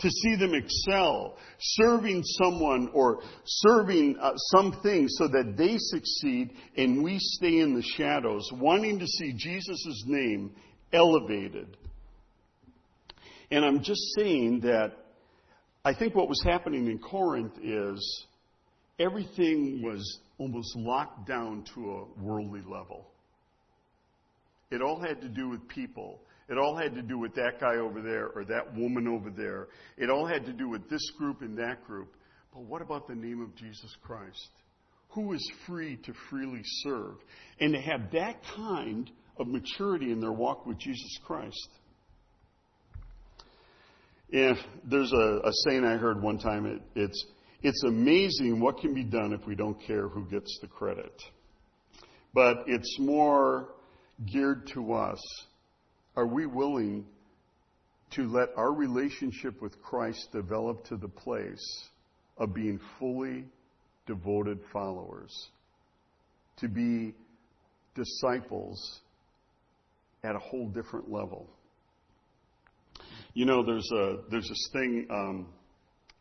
to 0.00 0.08
see 0.08 0.36
them 0.36 0.54
excel, 0.54 1.36
serving 1.58 2.22
someone 2.24 2.90
or 2.94 3.20
serving 3.44 4.16
uh, 4.20 4.32
something 4.56 5.06
so 5.08 5.28
that 5.28 5.54
they 5.56 5.76
succeed 5.76 6.50
and 6.76 7.02
we 7.02 7.18
stay 7.18 7.58
in 7.58 7.74
the 7.74 7.82
shadows, 7.96 8.48
wanting 8.54 8.98
to 8.98 9.06
see 9.06 9.34
Jesus' 9.36 10.04
name 10.06 10.52
elevated. 10.92 11.76
And 13.50 13.64
I'm 13.64 13.82
just 13.82 14.00
saying 14.16 14.60
that 14.60 14.92
I 15.84 15.94
think 15.94 16.14
what 16.14 16.28
was 16.28 16.42
happening 16.44 16.86
in 16.86 16.98
Corinth 16.98 17.54
is 17.62 18.26
everything 18.98 19.82
was 19.82 20.20
almost 20.38 20.76
locked 20.76 21.26
down 21.26 21.64
to 21.74 21.80
a 21.90 22.22
worldly 22.22 22.62
level. 22.62 23.06
It 24.70 24.82
all 24.82 25.00
had 25.00 25.20
to 25.22 25.28
do 25.28 25.48
with 25.48 25.66
people. 25.68 26.20
It 26.48 26.58
all 26.58 26.76
had 26.76 26.94
to 26.94 27.02
do 27.02 27.18
with 27.18 27.34
that 27.34 27.60
guy 27.60 27.76
over 27.76 28.00
there 28.02 28.28
or 28.34 28.44
that 28.44 28.74
woman 28.76 29.08
over 29.08 29.30
there. 29.30 29.68
It 29.96 30.10
all 30.10 30.26
had 30.26 30.44
to 30.46 30.52
do 30.52 30.68
with 30.68 30.88
this 30.88 31.10
group 31.18 31.42
and 31.42 31.56
that 31.58 31.84
group. 31.86 32.14
But 32.52 32.62
what 32.64 32.82
about 32.82 33.08
the 33.08 33.14
name 33.14 33.40
of 33.40 33.54
Jesus 33.56 33.96
Christ? 34.02 34.50
Who 35.10 35.32
is 35.32 35.52
free 35.66 35.96
to 36.04 36.12
freely 36.28 36.62
serve? 36.82 37.16
And 37.60 37.74
to 37.74 37.80
have 37.80 38.12
that 38.12 38.42
kind 38.56 39.10
of 39.40 39.48
maturity 39.48 40.12
in 40.12 40.20
their 40.20 40.32
walk 40.32 40.66
with 40.66 40.78
Jesus 40.78 41.18
Christ. 41.24 41.68
And 44.32 44.56
there's 44.84 45.12
a, 45.12 45.40
a 45.44 45.50
saying 45.66 45.84
I 45.84 45.96
heard 45.96 46.22
one 46.22 46.38
time. 46.38 46.66
It, 46.66 46.82
it's, 46.94 47.26
it's 47.62 47.82
amazing 47.84 48.60
what 48.60 48.78
can 48.78 48.94
be 48.94 49.02
done 49.02 49.32
if 49.32 49.46
we 49.46 49.56
don't 49.56 49.80
care 49.86 50.08
who 50.08 50.26
gets 50.26 50.58
the 50.60 50.68
credit. 50.68 51.12
But 52.34 52.58
it's 52.66 52.98
more 53.00 53.70
geared 54.30 54.68
to 54.74 54.92
us 54.92 55.18
are 56.16 56.26
we 56.26 56.44
willing 56.44 57.06
to 58.10 58.22
let 58.26 58.48
our 58.56 58.72
relationship 58.72 59.62
with 59.62 59.80
Christ 59.80 60.28
develop 60.32 60.84
to 60.86 60.96
the 60.96 61.08
place 61.08 61.88
of 62.36 62.52
being 62.52 62.80
fully 62.98 63.44
devoted 64.06 64.58
followers? 64.72 65.32
To 66.58 66.68
be 66.68 67.14
disciples 67.94 69.00
at 70.24 70.34
a 70.34 70.38
whole 70.38 70.68
different 70.68 71.10
level. 71.10 71.48
You 73.34 73.46
know, 73.46 73.64
there's 73.64 73.88
a 73.92 74.18
there's 74.30 74.48
this 74.48 74.68
thing 74.72 75.06
um, 75.10 75.46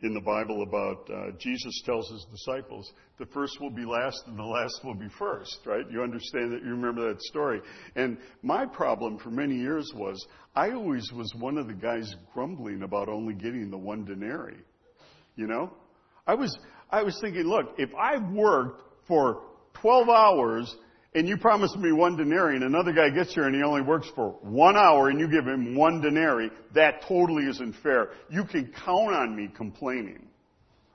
in 0.01 0.13
the 0.13 0.21
Bible 0.21 0.63
about 0.63 1.09
uh, 1.09 1.31
Jesus 1.37 1.81
tells 1.85 2.09
his 2.09 2.25
disciples, 2.31 2.91
the 3.17 3.25
first 3.27 3.59
will 3.59 3.69
be 3.69 3.83
last 3.83 4.23
and 4.27 4.37
the 4.37 4.43
last 4.43 4.79
will 4.83 4.93
be 4.93 5.09
first, 5.17 5.59
right? 5.65 5.83
You 5.91 6.01
understand 6.03 6.53
that, 6.53 6.63
you 6.63 6.69
remember 6.69 7.09
that 7.09 7.21
story. 7.23 7.61
And 7.95 8.17
my 8.41 8.65
problem 8.65 9.17
for 9.17 9.29
many 9.29 9.55
years 9.55 9.91
was 9.93 10.25
I 10.55 10.71
always 10.71 11.11
was 11.11 11.33
one 11.37 11.57
of 11.57 11.67
the 11.67 11.73
guys 11.73 12.15
grumbling 12.33 12.83
about 12.83 13.09
only 13.09 13.33
getting 13.33 13.69
the 13.69 13.77
one 13.77 14.05
denarii. 14.05 14.61
You 15.35 15.47
know? 15.47 15.73
I 16.25 16.35
was, 16.35 16.57
I 16.89 17.03
was 17.03 17.17
thinking, 17.21 17.43
look, 17.43 17.75
if 17.77 17.89
I've 17.95 18.29
worked 18.31 18.81
for 19.07 19.41
12 19.81 20.09
hours 20.09 20.75
and 21.15 21.27
you 21.27 21.37
promise 21.37 21.75
me 21.75 21.91
one 21.91 22.17
denarii 22.17 22.55
and 22.55 22.63
another 22.63 22.93
guy 22.93 23.09
gets 23.09 23.33
here 23.33 23.45
and 23.45 23.55
he 23.55 23.63
only 23.63 23.81
works 23.81 24.07
for 24.15 24.31
one 24.41 24.75
hour 24.75 25.09
and 25.09 25.19
you 25.19 25.27
give 25.29 25.45
him 25.45 25.75
one 25.75 26.01
denarii, 26.01 26.51
that 26.75 27.01
totally 27.07 27.45
isn't 27.45 27.75
fair. 27.81 28.09
You 28.29 28.43
can 28.43 28.71
count 28.85 29.13
on 29.15 29.35
me 29.35 29.49
complaining. 29.55 30.27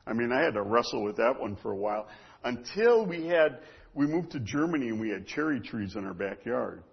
I 0.07 0.13
mean, 0.13 0.31
I 0.33 0.43
had 0.45 0.55
to 0.55 0.63
wrestle 0.63 1.03
with 1.03 1.17
that 1.17 1.41
one 1.41 1.57
for 1.57 1.73
a 1.73 1.77
while 1.77 2.07
until 2.45 3.07
we 3.07 3.27
had, 3.27 3.61
we 3.93 4.07
moved 4.07 4.33
to 4.33 4.41
Germany 4.41 4.89
and 4.89 5.01
we 5.01 5.11
had 5.11 5.27
cherry 5.27 5.61
trees 5.61 5.97
in 5.97 6.05
our 6.05 6.15
backyard. 6.15 6.85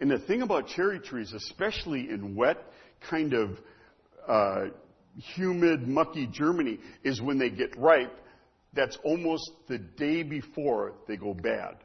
And 0.00 0.10
the 0.10 0.18
thing 0.18 0.40
about 0.40 0.68
cherry 0.68 1.00
trees, 1.00 1.34
especially 1.34 2.08
in 2.08 2.34
wet, 2.34 2.58
kind 3.10 3.34
of, 3.34 3.58
uh, 4.26 4.66
humid, 5.34 5.86
mucky 5.86 6.26
Germany, 6.26 6.78
is 7.04 7.20
when 7.20 7.38
they 7.38 7.50
get 7.50 7.76
ripe, 7.76 8.16
that's 8.72 8.96
almost 9.04 9.50
the 9.68 9.78
day 9.78 10.22
before 10.22 10.94
they 11.06 11.16
go 11.16 11.34
bad. 11.34 11.76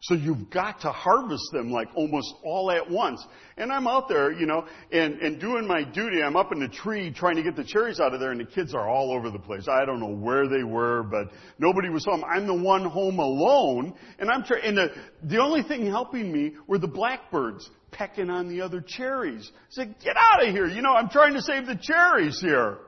So 0.00 0.14
you've 0.14 0.48
got 0.50 0.82
to 0.82 0.92
harvest 0.92 1.50
them 1.52 1.72
like 1.72 1.88
almost 1.96 2.32
all 2.44 2.70
at 2.70 2.88
once. 2.88 3.24
And 3.56 3.72
I'm 3.72 3.88
out 3.88 4.08
there, 4.08 4.30
you 4.30 4.46
know, 4.46 4.64
and, 4.92 5.14
and 5.14 5.40
doing 5.40 5.66
my 5.66 5.82
duty. 5.82 6.22
I'm 6.22 6.36
up 6.36 6.52
in 6.52 6.60
the 6.60 6.68
tree 6.68 7.12
trying 7.12 7.34
to 7.34 7.42
get 7.42 7.56
the 7.56 7.64
cherries 7.64 7.98
out 7.98 8.14
of 8.14 8.20
there 8.20 8.30
and 8.30 8.40
the 8.40 8.44
kids 8.44 8.74
are 8.74 8.88
all 8.88 9.12
over 9.12 9.28
the 9.28 9.40
place. 9.40 9.66
I 9.68 9.84
don't 9.84 9.98
know 9.98 10.14
where 10.14 10.48
they 10.48 10.62
were, 10.62 11.02
but 11.02 11.32
nobody 11.58 11.88
was 11.88 12.04
home. 12.04 12.22
I'm 12.24 12.46
the 12.46 12.54
one 12.54 12.84
home 12.84 13.18
alone 13.18 13.92
and 14.20 14.30
I'm 14.30 14.44
trying, 14.44 14.62
and 14.66 14.76
the, 14.76 14.88
the 15.24 15.38
only 15.38 15.64
thing 15.64 15.86
helping 15.86 16.30
me 16.30 16.52
were 16.68 16.78
the 16.78 16.86
blackbirds 16.86 17.68
pecking 17.90 18.30
on 18.30 18.48
the 18.48 18.60
other 18.60 18.80
cherries. 18.80 19.50
I 19.52 19.66
said, 19.70 19.96
get 20.00 20.16
out 20.16 20.46
of 20.46 20.54
here. 20.54 20.66
You 20.66 20.80
know, 20.80 20.92
I'm 20.92 21.08
trying 21.08 21.34
to 21.34 21.42
save 21.42 21.66
the 21.66 21.76
cherries 21.80 22.40
here. 22.40 22.78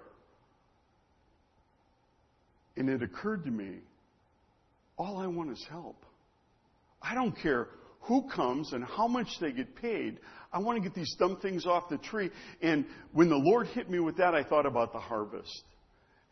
And 2.77 2.89
it 2.89 3.03
occurred 3.03 3.45
to 3.47 3.51
me, 3.51 3.79
all 4.97 5.19
I 5.19 5.27
want 5.27 5.51
is 5.51 5.67
help. 5.69 6.07
I 7.03 7.15
don't 7.15 7.37
care 7.41 7.69
who 8.03 8.29
comes 8.29 8.73
and 8.73 8.85
how 8.85 9.07
much 9.07 9.29
they 9.41 9.53
get 9.53 9.77
paid. 9.77 10.19
I 10.53 10.59
want 10.59 10.77
to 10.79 10.83
get 10.83 10.95
these 10.95 11.15
dumb 11.19 11.37
things 11.37 11.67
off 11.67 11.89
the 11.89 11.99
tree. 11.99 12.31
And 12.61 12.87
when 13.13 13.29
the 13.29 13.37
Lord 13.37 13.69
hit 13.69 13.89
me 13.89 14.01
with 14.01 14.17
that, 14.17 14.35
I 14.35 14.43
thought 14.43 14.67
about 14.67 14.93
the 14.93 14.99
harvest. 14.99 15.63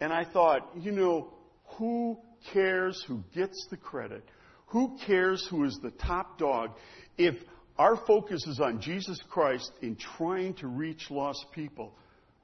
And 0.01 0.13
I 0.13 0.25
thought, 0.25 0.69
you 0.77 0.93
know, 0.93 1.33
who 1.77 2.19
cares 2.53 3.03
who 3.07 3.23
gets 3.35 3.67
the 3.71 3.77
credit? 3.77 4.25
Who 4.69 4.99
cares 5.07 5.47
who 5.51 5.65
is 5.65 5.79
the 5.83 5.91
top 5.91 6.39
dog? 6.39 6.71
If 7.17 7.35
our 7.79 7.97
focus 8.07 8.47
is 8.47 8.61
on 8.61 8.81
Jesus 8.81 9.19
Christ 9.31 9.71
in 9.83 9.97
trying 9.97 10.55
to 10.55 10.67
reach 10.67 11.11
lost 11.11 11.47
people, 11.55 11.95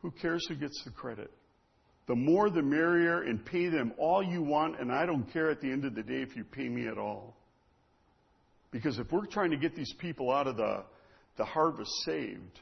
who 0.02 0.10
cares 0.10 0.46
who 0.48 0.54
gets 0.54 0.82
the 0.84 0.90
credit? 0.90 1.30
The 2.06 2.14
more 2.14 2.50
the 2.50 2.62
merrier 2.62 3.22
and 3.22 3.44
pay 3.44 3.68
them 3.68 3.94
all 3.98 4.22
you 4.22 4.42
want, 4.42 4.78
and 4.78 4.92
I 4.92 5.06
don't 5.06 5.30
care 5.32 5.50
at 5.50 5.60
the 5.60 5.70
end 5.70 5.84
of 5.84 5.94
the 5.94 6.02
day 6.02 6.20
if 6.22 6.36
you 6.36 6.44
pay 6.44 6.68
me 6.68 6.86
at 6.86 6.98
all. 6.98 7.36
Because 8.74 8.98
if 8.98 9.12
we're 9.12 9.26
trying 9.26 9.52
to 9.52 9.56
get 9.56 9.76
these 9.76 9.94
people 10.00 10.32
out 10.32 10.48
of 10.48 10.56
the, 10.56 10.82
the 11.36 11.44
harvest 11.44 11.92
saved, 12.04 12.58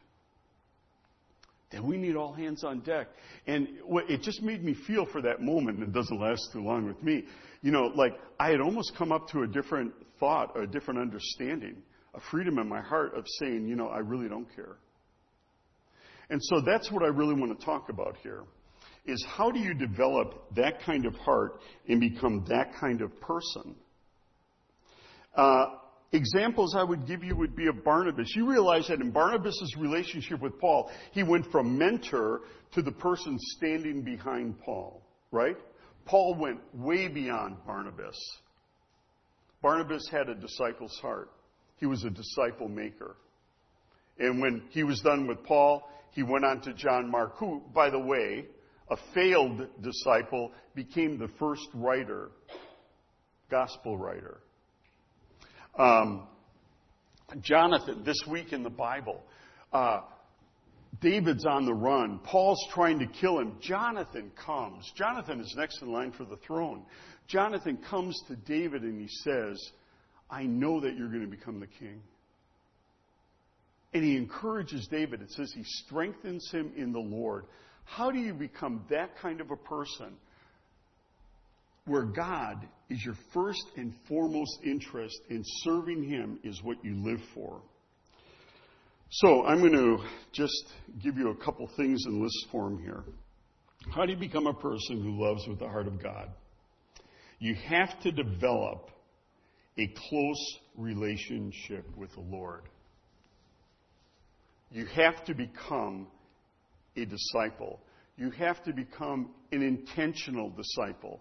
then 1.70 1.86
we 1.86 1.96
need 1.96 2.16
all 2.16 2.34
hands 2.34 2.64
on 2.64 2.80
deck. 2.80 3.06
And 3.46 3.66
it 4.10 4.20
just 4.20 4.42
made 4.42 4.62
me 4.62 4.74
feel 4.86 5.06
for 5.06 5.22
that 5.22 5.40
moment, 5.40 5.78
and 5.78 5.88
it 5.88 5.92
doesn't 5.94 6.20
last 6.20 6.50
too 6.52 6.60
long 6.60 6.86
with 6.86 7.02
me, 7.02 7.24
you 7.62 7.72
know, 7.72 7.90
like 7.94 8.12
I 8.38 8.50
had 8.50 8.60
almost 8.60 8.92
come 8.94 9.10
up 9.10 9.28
to 9.28 9.44
a 9.44 9.46
different 9.46 9.94
thought, 10.20 10.54
a 10.54 10.66
different 10.66 11.00
understanding, 11.00 11.76
a 12.12 12.20
freedom 12.30 12.58
in 12.58 12.68
my 12.68 12.82
heart 12.82 13.16
of 13.16 13.24
saying, 13.38 13.66
you 13.66 13.74
know, 13.74 13.88
I 13.88 14.00
really 14.00 14.28
don't 14.28 14.54
care. 14.54 14.76
And 16.28 16.42
so 16.42 16.60
that's 16.60 16.92
what 16.92 17.02
I 17.02 17.08
really 17.08 17.34
want 17.34 17.58
to 17.58 17.64
talk 17.64 17.88
about 17.88 18.18
here 18.22 18.42
is 19.06 19.24
how 19.26 19.50
do 19.50 19.58
you 19.58 19.72
develop 19.72 20.54
that 20.56 20.82
kind 20.82 21.06
of 21.06 21.14
heart 21.14 21.60
and 21.88 22.00
become 22.00 22.44
that 22.48 22.74
kind 22.78 23.00
of 23.00 23.18
person? 23.18 23.74
Uh, 25.34 25.64
Examples 26.12 26.74
I 26.76 26.82
would 26.82 27.06
give 27.06 27.24
you 27.24 27.34
would 27.36 27.56
be 27.56 27.68
of 27.68 27.82
Barnabas. 27.82 28.36
You 28.36 28.48
realize 28.48 28.86
that 28.88 29.00
in 29.00 29.10
Barnabas' 29.10 29.76
relationship 29.78 30.40
with 30.42 30.58
Paul, 30.60 30.90
he 31.12 31.22
went 31.22 31.50
from 31.50 31.78
mentor 31.78 32.42
to 32.72 32.82
the 32.82 32.92
person 32.92 33.38
standing 33.56 34.02
behind 34.02 34.60
Paul, 34.60 35.02
right? 35.30 35.56
Paul 36.04 36.34
went 36.34 36.60
way 36.74 37.08
beyond 37.08 37.56
Barnabas. 37.66 38.18
Barnabas 39.62 40.06
had 40.10 40.28
a 40.28 40.34
disciple's 40.34 40.98
heart. 41.00 41.30
He 41.76 41.86
was 41.86 42.04
a 42.04 42.10
disciple 42.10 42.68
maker. 42.68 43.16
And 44.18 44.40
when 44.40 44.64
he 44.70 44.84
was 44.84 45.00
done 45.00 45.26
with 45.26 45.42
Paul, 45.44 45.88
he 46.10 46.22
went 46.22 46.44
on 46.44 46.60
to 46.62 46.74
John 46.74 47.10
Mark, 47.10 47.38
who, 47.38 47.62
by 47.74 47.88
the 47.88 47.98
way, 47.98 48.46
a 48.90 48.96
failed 49.14 49.66
disciple, 49.80 50.52
became 50.74 51.18
the 51.18 51.28
first 51.38 51.66
writer, 51.72 52.30
gospel 53.50 53.96
writer. 53.96 54.40
Um, 55.78 56.26
Jonathan, 57.40 58.02
this 58.04 58.18
week 58.28 58.52
in 58.52 58.62
the 58.62 58.70
Bible, 58.70 59.22
uh, 59.72 60.00
David's 61.00 61.46
on 61.46 61.64
the 61.64 61.74
run. 61.74 62.20
Paul's 62.22 62.62
trying 62.72 62.98
to 62.98 63.06
kill 63.06 63.38
him. 63.38 63.56
Jonathan 63.60 64.30
comes. 64.44 64.90
Jonathan 64.96 65.40
is 65.40 65.54
next 65.56 65.80
in 65.82 65.90
line 65.90 66.12
for 66.12 66.24
the 66.24 66.36
throne. 66.36 66.82
Jonathan 67.26 67.78
comes 67.88 68.20
to 68.28 68.36
David 68.36 68.82
and 68.82 69.00
he 69.00 69.08
says, 69.08 69.58
I 70.30 70.44
know 70.44 70.80
that 70.80 70.96
you're 70.96 71.08
going 71.08 71.22
to 71.22 71.26
become 71.26 71.60
the 71.60 71.66
king. 71.66 72.02
And 73.94 74.04
he 74.04 74.16
encourages 74.16 74.86
David. 74.88 75.22
It 75.22 75.30
says 75.30 75.52
he 75.54 75.64
strengthens 75.64 76.50
him 76.50 76.72
in 76.76 76.92
the 76.92 77.00
Lord. 77.00 77.44
How 77.84 78.10
do 78.10 78.18
you 78.18 78.32
become 78.32 78.84
that 78.90 79.18
kind 79.18 79.40
of 79.40 79.50
a 79.50 79.56
person 79.56 80.14
where 81.86 82.04
God 82.04 82.66
is 82.88 83.04
your 83.04 83.16
first 83.32 83.64
and 83.76 83.92
foremost 84.08 84.58
interest 84.64 85.18
in 85.28 85.42
serving 85.62 86.04
Him 86.04 86.38
is 86.44 86.60
what 86.62 86.84
you 86.84 86.94
live 86.96 87.20
for. 87.34 87.60
So 89.10 89.44
I'm 89.44 89.58
going 89.58 89.72
to 89.72 89.98
just 90.32 90.72
give 91.02 91.16
you 91.16 91.30
a 91.30 91.36
couple 91.36 91.68
things 91.76 92.04
in 92.06 92.22
list 92.22 92.46
form 92.50 92.82
here. 92.82 93.04
How 93.94 94.06
do 94.06 94.12
you 94.12 94.18
become 94.18 94.46
a 94.46 94.54
person 94.54 95.02
who 95.02 95.22
loves 95.22 95.46
with 95.46 95.58
the 95.58 95.68
heart 95.68 95.86
of 95.86 96.02
God? 96.02 96.30
You 97.38 97.54
have 97.68 98.00
to 98.02 98.12
develop 98.12 98.90
a 99.76 99.92
close 100.08 100.58
relationship 100.76 101.84
with 101.96 102.12
the 102.14 102.20
Lord. 102.20 102.62
You 104.70 104.86
have 104.86 105.24
to 105.24 105.34
become 105.34 106.06
a 106.96 107.04
disciple. 107.04 107.80
You 108.16 108.30
have 108.30 108.62
to 108.64 108.72
become 108.72 109.30
an 109.50 109.62
intentional 109.62 110.50
disciple. 110.50 111.20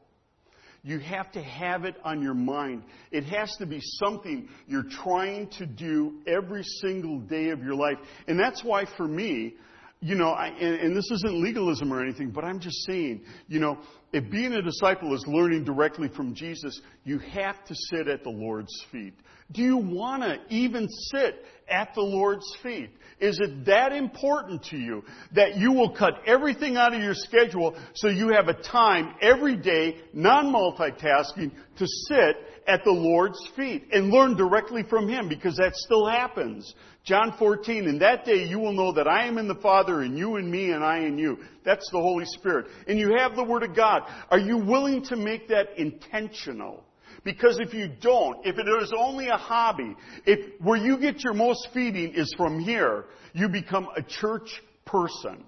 You 0.84 1.00
have 1.00 1.32
to 1.34 1.42
have 1.42 1.86
it 1.86 1.96
on 2.04 2.22
your 2.24 2.34
mind. 2.34 2.84
It 3.12 3.24
has 3.26 3.56
to 3.58 3.66
be 3.66 3.80
something 3.82 4.50
you're 4.68 4.90
trying 5.04 5.48
to 5.60 5.66
do 5.66 6.22
every 6.26 6.64
single 6.82 7.20
day 7.20 7.50
of 7.50 7.64
your 7.64 7.76
life. 7.76 7.98
And 8.28 8.40
that's 8.40 8.64
why 8.64 8.86
for 8.98 9.08
me, 9.08 9.56
you 10.04 10.16
know, 10.16 10.30
I, 10.30 10.48
and, 10.48 10.76
and 10.80 10.98
this 10.98 11.10
isn't 11.12 11.44
legalism 11.44 11.94
or 11.94 12.02
anything, 12.02 12.32
but 12.32 12.44
I'm 12.44 12.60
just 12.60 12.86
saying, 12.88 13.22
you 13.48 13.60
know, 13.60 13.78
if 14.12 14.30
being 14.32 14.54
a 14.54 14.62
disciple 14.62 15.14
is 15.14 15.24
learning 15.28 15.64
directly 15.64 16.10
from 16.10 16.34
Jesus, 16.34 16.82
you 17.04 17.20
have 17.20 17.64
to 17.66 17.76
sit 17.92 18.08
at 18.08 18.24
the 18.24 18.32
Lord's 18.32 18.74
feet. 18.92 19.14
Do 19.52 19.62
you 19.62 19.78
want 19.78 20.24
to 20.24 20.40
even 20.50 20.88
sit 20.90 21.46
at 21.70 21.94
the 21.94 22.02
Lord's 22.02 22.46
feet? 22.62 22.90
Is 23.20 23.40
it 23.40 23.66
that 23.66 23.92
important 23.92 24.64
to 24.66 24.78
you 24.78 25.04
that 25.34 25.56
you 25.58 25.72
will 25.72 25.92
cut 25.92 26.14
everything 26.26 26.76
out 26.76 26.94
of 26.96 27.02
your 27.02 27.14
schedule 27.14 27.76
so 27.94 28.08
you 28.08 28.30
have 28.30 28.48
a 28.48 28.62
time 28.64 29.14
every 29.22 29.56
day, 29.56 29.98
non-multitasking, 30.14 31.52
to 31.78 31.88
sit 32.08 32.36
at 32.68 32.84
the 32.84 32.92
Lord's 32.92 33.40
feet 33.56 33.88
and 33.92 34.10
learn 34.10 34.36
directly 34.36 34.84
from 34.90 35.08
Him 35.08 35.30
because 35.30 35.56
that 35.58 35.76
still 35.76 36.08
happens. 36.08 36.74
John 37.04 37.36
14, 37.38 37.88
in 37.88 38.00
that 38.00 38.26
day 38.26 38.44
you 38.44 38.60
will 38.60 38.74
know 38.74 38.94
that 38.94 39.08
I 39.08 39.28
am 39.28 39.38
in 39.38 39.48
the 39.48 39.56
Father 39.56 40.02
and 40.02 40.18
you 40.18 40.38
in 40.38 40.50
me 40.50 40.72
and 40.72 40.84
I 40.84 41.00
in 41.00 41.18
you. 41.18 41.40
That's 41.64 41.88
the 41.92 42.00
Holy 42.00 42.26
Spirit. 42.26 42.68
And 42.88 42.98
you 42.98 43.16
have 43.18 43.36
the 43.36 43.44
Word 43.44 43.64
of 43.64 43.76
God. 43.76 44.04
Are 44.30 44.40
you 44.40 44.58
willing 44.58 45.04
to 45.06 45.16
make 45.16 45.48
that 45.50 45.78
intentional? 45.78 46.84
Because 47.24 47.60
if 47.60 47.74
you 47.74 47.88
don't, 48.02 48.46
if 48.46 48.58
it 48.58 48.66
is 48.82 48.92
only 48.98 49.28
a 49.28 49.38
hobby, 49.38 49.96
if 50.26 50.60
where 50.60 50.78
you 50.78 50.98
get 50.98 51.24
your 51.24 51.34
most 51.34 51.68
feeding 51.74 52.14
is 52.16 52.34
from 52.36 52.60
here, 52.60 53.06
you 53.34 53.48
become 53.48 53.88
a 53.96 54.02
church 54.02 54.62
person. 54.86 55.44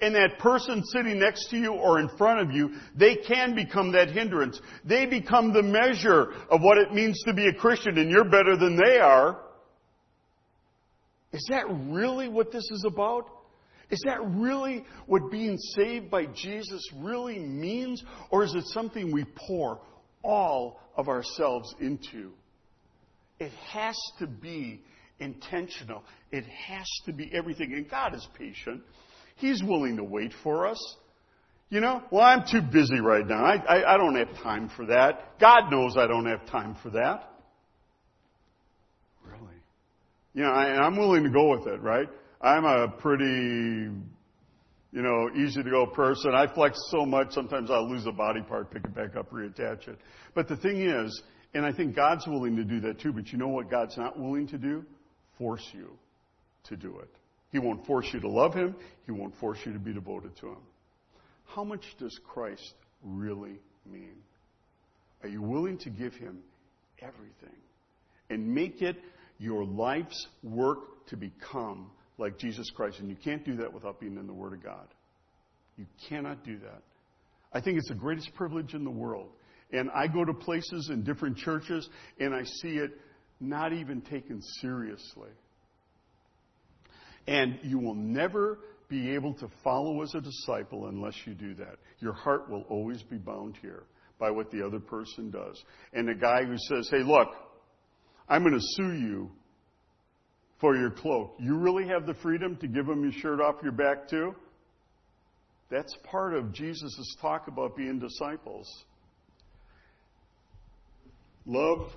And 0.00 0.14
that 0.14 0.38
person 0.38 0.82
sitting 0.84 1.18
next 1.18 1.48
to 1.50 1.56
you 1.56 1.72
or 1.72 2.00
in 2.00 2.08
front 2.18 2.40
of 2.40 2.54
you, 2.54 2.70
they 2.96 3.16
can 3.16 3.54
become 3.54 3.92
that 3.92 4.10
hindrance. 4.10 4.60
They 4.84 5.06
become 5.06 5.52
the 5.52 5.62
measure 5.62 6.32
of 6.50 6.60
what 6.60 6.78
it 6.78 6.92
means 6.92 7.20
to 7.24 7.32
be 7.32 7.46
a 7.46 7.54
Christian 7.54 7.98
and 7.98 8.10
you're 8.10 8.24
better 8.24 8.56
than 8.56 8.76
they 8.76 8.98
are. 8.98 9.40
Is 11.32 11.46
that 11.50 11.64
really 11.68 12.28
what 12.28 12.52
this 12.52 12.68
is 12.70 12.84
about? 12.86 13.26
Is 13.90 14.00
that 14.06 14.18
really 14.24 14.84
what 15.06 15.30
being 15.30 15.56
saved 15.76 16.10
by 16.10 16.26
Jesus 16.26 16.82
really 16.96 17.38
means? 17.38 18.02
Or 18.30 18.44
is 18.44 18.54
it 18.54 18.64
something 18.68 19.12
we 19.12 19.24
pour 19.46 19.80
all 20.22 20.80
of 20.96 21.08
ourselves 21.08 21.74
into? 21.80 22.32
It 23.38 23.52
has 23.70 23.96
to 24.18 24.26
be 24.26 24.82
intentional. 25.18 26.04
It 26.30 26.44
has 26.44 26.86
to 27.06 27.12
be 27.12 27.30
everything. 27.32 27.72
And 27.72 27.88
God 27.88 28.14
is 28.14 28.26
patient. 28.38 28.82
He's 29.36 29.62
willing 29.62 29.96
to 29.96 30.04
wait 30.04 30.32
for 30.42 30.66
us. 30.66 30.96
You 31.70 31.80
know, 31.80 32.02
well, 32.10 32.22
I'm 32.22 32.44
too 32.50 32.60
busy 32.60 33.00
right 33.00 33.26
now. 33.26 33.42
I, 33.42 33.56
I, 33.56 33.94
I 33.94 33.96
don't 33.96 34.14
have 34.16 34.34
time 34.42 34.70
for 34.76 34.86
that. 34.86 35.38
God 35.40 35.70
knows 35.70 35.96
I 35.96 36.06
don't 36.06 36.26
have 36.26 36.46
time 36.46 36.76
for 36.82 36.90
that. 36.90 37.30
Really? 39.24 39.56
You 40.34 40.42
know, 40.42 40.50
I, 40.50 40.84
I'm 40.84 40.98
willing 40.98 41.24
to 41.24 41.30
go 41.30 41.56
with 41.56 41.66
it, 41.66 41.80
right? 41.80 42.08
I'm 42.42 42.66
a 42.66 42.88
pretty, 42.88 43.88
you 44.92 45.00
know, 45.00 45.30
easy 45.34 45.62
to 45.62 45.70
go 45.70 45.86
person. 45.86 46.34
I 46.34 46.52
flex 46.52 46.78
so 46.90 47.06
much, 47.06 47.32
sometimes 47.32 47.70
I'll 47.70 47.88
lose 47.88 48.06
a 48.06 48.12
body 48.12 48.42
part, 48.42 48.70
pick 48.70 48.84
it 48.84 48.94
back 48.94 49.16
up, 49.16 49.30
reattach 49.30 49.88
it. 49.88 49.98
But 50.34 50.48
the 50.48 50.56
thing 50.56 50.82
is, 50.82 51.22
and 51.54 51.64
I 51.64 51.72
think 51.72 51.96
God's 51.96 52.26
willing 52.26 52.56
to 52.56 52.64
do 52.64 52.80
that 52.80 53.00
too, 53.00 53.12
but 53.12 53.32
you 53.32 53.38
know 53.38 53.48
what 53.48 53.70
God's 53.70 53.96
not 53.96 54.18
willing 54.18 54.46
to 54.48 54.58
do? 54.58 54.84
Force 55.38 55.66
you 55.72 55.96
to 56.64 56.76
do 56.76 56.98
it. 56.98 57.08
He 57.50 57.58
won't 57.58 57.86
force 57.86 58.06
you 58.12 58.20
to 58.20 58.28
love 58.28 58.54
Him. 58.54 58.76
He 59.06 59.12
won't 59.12 59.36
force 59.38 59.58
you 59.64 59.72
to 59.72 59.78
be 59.78 59.92
devoted 59.92 60.36
to 60.36 60.48
Him. 60.48 60.62
How 61.46 61.64
much 61.64 61.84
does 61.98 62.18
Christ 62.26 62.74
really 63.02 63.58
mean? 63.90 64.16
Are 65.22 65.28
you 65.28 65.42
willing 65.42 65.78
to 65.78 65.90
give 65.90 66.14
Him 66.14 66.38
everything 67.00 67.58
and 68.30 68.54
make 68.54 68.80
it 68.82 68.96
your 69.38 69.64
life's 69.64 70.28
work 70.42 71.06
to 71.08 71.16
become 71.16 71.90
like 72.22 72.38
Jesus 72.38 72.70
Christ. 72.74 73.00
And 73.00 73.10
you 73.10 73.16
can't 73.16 73.44
do 73.44 73.56
that 73.56 73.72
without 73.72 74.00
being 74.00 74.16
in 74.16 74.26
the 74.26 74.32
Word 74.32 74.54
of 74.54 74.62
God. 74.62 74.86
You 75.76 75.86
cannot 76.08 76.44
do 76.44 76.58
that. 76.60 76.82
I 77.52 77.60
think 77.60 77.76
it's 77.76 77.88
the 77.88 77.94
greatest 77.94 78.32
privilege 78.34 78.72
in 78.72 78.84
the 78.84 78.90
world. 78.90 79.28
And 79.72 79.90
I 79.94 80.06
go 80.06 80.24
to 80.24 80.32
places 80.32 80.90
in 80.90 81.02
different 81.02 81.36
churches 81.36 81.88
and 82.18 82.34
I 82.34 82.44
see 82.44 82.76
it 82.76 82.92
not 83.40 83.72
even 83.72 84.00
taken 84.02 84.40
seriously. 84.60 85.30
And 87.26 87.58
you 87.62 87.78
will 87.78 87.94
never 87.94 88.58
be 88.88 89.14
able 89.14 89.34
to 89.34 89.48
follow 89.64 90.02
as 90.02 90.14
a 90.14 90.20
disciple 90.20 90.88
unless 90.88 91.14
you 91.24 91.34
do 91.34 91.54
that. 91.54 91.76
Your 92.00 92.12
heart 92.12 92.50
will 92.50 92.62
always 92.68 93.02
be 93.02 93.16
bound 93.16 93.56
here 93.62 93.84
by 94.18 94.30
what 94.30 94.50
the 94.50 94.64
other 94.64 94.80
person 94.80 95.30
does. 95.30 95.62
And 95.92 96.06
the 96.06 96.14
guy 96.14 96.44
who 96.44 96.56
says, 96.68 96.88
hey, 96.90 97.02
look, 97.02 97.28
I'm 98.28 98.42
going 98.42 98.54
to 98.54 98.60
sue 98.60 98.92
you 98.92 99.30
for 100.62 100.76
your 100.76 100.90
cloak. 100.90 101.34
You 101.40 101.56
really 101.56 101.88
have 101.88 102.06
the 102.06 102.14
freedom 102.14 102.56
to 102.58 102.68
give 102.68 102.86
them 102.86 103.02
your 103.02 103.12
shirt 103.12 103.40
off 103.40 103.56
your 103.64 103.72
back 103.72 104.08
too? 104.08 104.34
That's 105.70 105.92
part 106.04 106.34
of 106.34 106.52
Jesus' 106.52 107.16
talk 107.20 107.48
about 107.48 107.76
being 107.76 107.98
disciples. 107.98 108.68
Love 111.44 111.90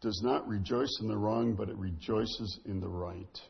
does 0.00 0.20
not 0.22 0.46
rejoice 0.46 0.96
in 1.02 1.08
the 1.08 1.16
wrong, 1.16 1.54
but 1.54 1.68
it 1.68 1.76
rejoices 1.76 2.60
in 2.66 2.78
the 2.78 2.88
right. 2.88 3.40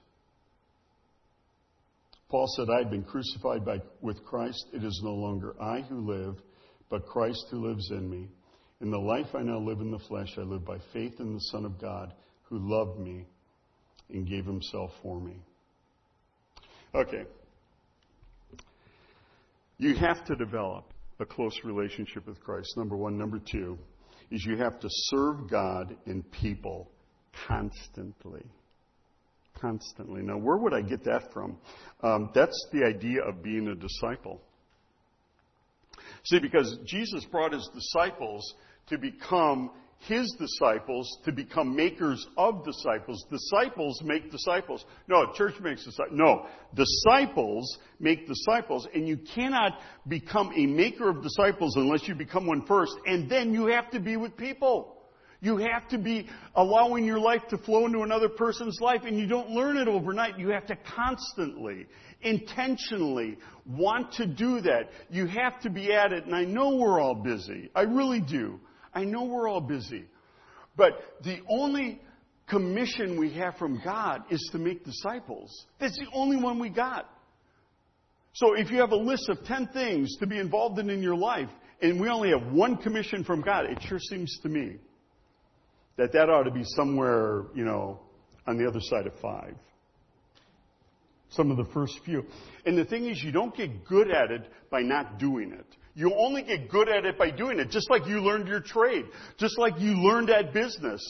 Paul 2.30 2.46
said, 2.56 2.68
I 2.74 2.78
have 2.82 2.90
been 2.90 3.04
crucified 3.04 3.66
by, 3.66 3.80
with 4.00 4.24
Christ. 4.24 4.64
It 4.72 4.82
is 4.82 4.98
no 5.04 5.12
longer 5.12 5.54
I 5.60 5.82
who 5.82 6.10
live, 6.10 6.36
but 6.88 7.04
Christ 7.04 7.44
who 7.50 7.68
lives 7.68 7.90
in 7.90 8.08
me. 8.08 8.28
In 8.80 8.90
the 8.90 8.98
life 8.98 9.34
I 9.34 9.42
now 9.42 9.58
live 9.58 9.80
in 9.80 9.90
the 9.90 9.98
flesh, 10.08 10.32
I 10.38 10.42
live 10.42 10.64
by 10.64 10.78
faith 10.94 11.20
in 11.20 11.34
the 11.34 11.40
Son 11.52 11.66
of 11.66 11.78
God 11.78 12.14
who 12.44 12.58
loved 12.58 12.98
me 12.98 13.26
and 14.10 14.28
gave 14.28 14.44
himself 14.44 14.90
for 15.02 15.20
me. 15.20 15.36
Okay. 16.94 17.24
You 19.78 19.94
have 19.96 20.24
to 20.24 20.36
develop 20.36 20.92
a 21.20 21.26
close 21.26 21.58
relationship 21.64 22.26
with 22.26 22.40
Christ. 22.40 22.76
Number 22.76 22.96
one. 22.96 23.18
Number 23.18 23.38
two 23.38 23.78
is 24.30 24.44
you 24.44 24.56
have 24.56 24.80
to 24.80 24.88
serve 24.90 25.50
God 25.50 25.96
and 26.06 26.30
people 26.30 26.90
constantly. 27.46 28.42
Constantly. 29.60 30.22
Now, 30.22 30.38
where 30.38 30.56
would 30.56 30.74
I 30.74 30.82
get 30.82 31.04
that 31.04 31.32
from? 31.32 31.56
Um, 32.02 32.30
that's 32.34 32.66
the 32.72 32.84
idea 32.84 33.22
of 33.22 33.42
being 33.42 33.68
a 33.68 33.74
disciple. 33.74 34.40
See, 36.24 36.38
because 36.38 36.78
Jesus 36.84 37.24
brought 37.26 37.52
his 37.52 37.68
disciples 37.74 38.54
to 38.88 38.98
become 38.98 39.70
his 40.00 40.32
disciples 40.38 41.18
to 41.24 41.32
become 41.32 41.74
makers 41.74 42.24
of 42.36 42.64
disciples. 42.64 43.24
Disciples 43.30 44.00
make 44.04 44.30
disciples. 44.30 44.84
No, 45.08 45.32
church 45.34 45.54
makes 45.60 45.84
disciples. 45.84 46.12
No, 46.12 46.46
disciples 46.74 47.78
make 47.98 48.26
disciples, 48.28 48.86
and 48.94 49.08
you 49.08 49.18
cannot 49.34 49.78
become 50.06 50.52
a 50.56 50.66
maker 50.66 51.08
of 51.08 51.22
disciples 51.22 51.76
unless 51.76 52.06
you 52.06 52.14
become 52.14 52.46
one 52.46 52.64
first, 52.66 52.92
and 53.06 53.28
then 53.28 53.52
you 53.52 53.66
have 53.66 53.90
to 53.90 54.00
be 54.00 54.16
with 54.16 54.36
people. 54.36 54.92
You 55.40 55.58
have 55.58 55.86
to 55.88 55.98
be 55.98 56.28
allowing 56.54 57.04
your 57.04 57.18
life 57.18 57.42
to 57.50 57.58
flow 57.58 57.86
into 57.86 58.00
another 58.00 58.28
person's 58.28 58.78
life, 58.80 59.02
and 59.04 59.18
you 59.18 59.26
don't 59.26 59.50
learn 59.50 59.76
it 59.76 59.86
overnight. 59.88 60.38
You 60.38 60.48
have 60.50 60.66
to 60.66 60.76
constantly, 60.94 61.86
intentionally 62.22 63.38
want 63.66 64.12
to 64.14 64.26
do 64.26 64.60
that. 64.62 64.90
You 65.10 65.26
have 65.26 65.60
to 65.60 65.70
be 65.70 65.92
at 65.92 66.12
it, 66.12 66.24
and 66.24 66.34
I 66.34 66.44
know 66.44 66.76
we're 66.76 67.00
all 67.00 67.14
busy. 67.14 67.70
I 67.74 67.82
really 67.82 68.20
do. 68.20 68.60
I 68.96 69.04
know 69.04 69.24
we're 69.24 69.46
all 69.46 69.60
busy. 69.60 70.06
But 70.74 70.94
the 71.22 71.40
only 71.50 72.00
commission 72.48 73.20
we 73.20 73.34
have 73.34 73.56
from 73.56 73.80
God 73.84 74.22
is 74.30 74.48
to 74.52 74.58
make 74.58 74.84
disciples. 74.84 75.66
That's 75.78 75.98
the 75.98 76.06
only 76.14 76.38
one 76.38 76.58
we 76.58 76.70
got. 76.70 77.08
So 78.32 78.54
if 78.54 78.70
you 78.70 78.78
have 78.78 78.92
a 78.92 78.96
list 78.96 79.28
of 79.28 79.44
10 79.44 79.68
things 79.68 80.16
to 80.20 80.26
be 80.26 80.38
involved 80.38 80.78
in 80.78 80.88
in 80.88 81.02
your 81.02 81.16
life, 81.16 81.50
and 81.82 82.00
we 82.00 82.08
only 82.08 82.30
have 82.30 82.52
one 82.52 82.78
commission 82.78 83.22
from 83.22 83.42
God, 83.42 83.66
it 83.66 83.82
sure 83.82 83.98
seems 83.98 84.38
to 84.42 84.48
me 84.48 84.76
that 85.98 86.12
that 86.12 86.30
ought 86.30 86.44
to 86.44 86.50
be 86.50 86.64
somewhere, 86.64 87.44
you 87.54 87.64
know, 87.64 88.00
on 88.46 88.56
the 88.56 88.66
other 88.66 88.80
side 88.80 89.06
of 89.06 89.12
five. 89.20 89.56
Some 91.30 91.50
of 91.50 91.58
the 91.58 91.70
first 91.72 92.00
few. 92.04 92.24
And 92.64 92.78
the 92.78 92.84
thing 92.84 93.10
is, 93.10 93.22
you 93.22 93.32
don't 93.32 93.54
get 93.54 93.84
good 93.84 94.10
at 94.10 94.30
it 94.30 94.50
by 94.70 94.80
not 94.80 95.18
doing 95.18 95.52
it. 95.52 95.66
You 95.96 96.14
only 96.14 96.42
get 96.42 96.68
good 96.68 96.90
at 96.90 97.06
it 97.06 97.16
by 97.16 97.30
doing 97.30 97.58
it, 97.58 97.70
just 97.70 97.88
like 97.90 98.06
you 98.06 98.20
learned 98.20 98.48
your 98.48 98.60
trade, 98.60 99.06
just 99.38 99.58
like 99.58 99.80
you 99.80 99.92
learned 99.92 100.28
that 100.28 100.52
business, 100.52 101.00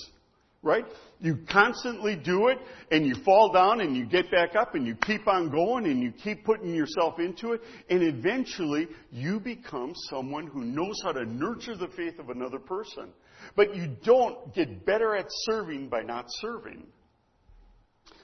right? 0.63 0.85
You 1.19 1.39
constantly 1.51 2.15
do 2.15 2.47
it 2.49 2.59
and 2.93 3.05
you 3.05 3.17
fall 3.25 3.53
down 3.53 3.81
and 3.81 3.97
you 3.97 4.07
get 4.07 4.31
back 4.31 4.55
up 4.55 4.77
and 4.77 4.87
you 4.87 4.95
keep 4.95 5.27
on 5.27 5.51
going 5.51 5.87
and 5.87 6.01
you 6.01 6.13
keep 6.13 6.45
putting 6.45 6.73
yourself 6.73 7.19
into 7.19 7.53
it 7.53 7.63
and 7.91 8.01
eventually 8.01 8.87
you 9.11 9.41
become 9.41 9.93
someone 10.09 10.47
who 10.47 10.63
knows 10.65 10.95
how 11.03 11.11
to 11.11 11.25
nurture 11.25 11.77
the 11.77 11.89
faith 11.97 12.21
of 12.21 12.31
another 12.31 12.61
person. 12.61 13.09
But 13.57 13.75
you 13.75 13.97
don't 14.05 14.55
get 14.55 14.87
better 14.87 15.17
at 15.17 15.27
serving 15.47 15.89
by 15.89 16.03
not 16.03 16.27
serving. 16.29 16.87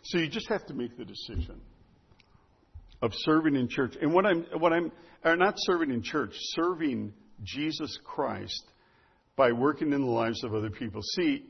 So 0.05 0.18
you 0.18 0.29
just 0.29 0.48
have 0.48 0.64
to 0.66 0.75
make 0.75 0.96
the 0.96 1.05
decision 1.05 1.61
of 3.03 3.12
serving 3.15 3.57
in 3.57 3.69
church. 3.69 3.95
And 4.01 4.15
what 4.15 4.25
I'm, 4.25 4.47
what 4.59 4.73
I'm, 4.73 4.93
or 5.25 5.37
not 5.37 5.55
serving 5.59 5.91
in 5.91 6.03
church, 6.03 6.31
serving 6.55 7.12
Jesus 7.43 7.99
Christ 8.05 8.65
by 9.37 9.53
working 9.53 9.93
in 9.93 10.01
the 10.01 10.11
lives 10.11 10.43
of 10.45 10.55
other 10.55 10.71
people. 10.71 11.03
See, 11.17 11.45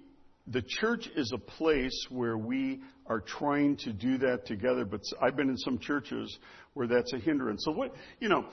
the 0.46 0.62
church 0.62 1.08
is 1.14 1.32
a 1.32 1.38
place 1.38 2.06
where 2.10 2.36
we 2.36 2.80
are 3.06 3.20
trying 3.20 3.76
to 3.76 3.92
do 3.92 4.18
that 4.18 4.46
together, 4.46 4.84
but 4.84 5.00
I've 5.20 5.36
been 5.36 5.50
in 5.50 5.58
some 5.58 5.78
churches 5.78 6.38
where 6.74 6.86
that's 6.86 7.12
a 7.12 7.18
hindrance. 7.18 7.62
So 7.64 7.72
what, 7.72 7.94
you 8.18 8.28
know, 8.28 8.46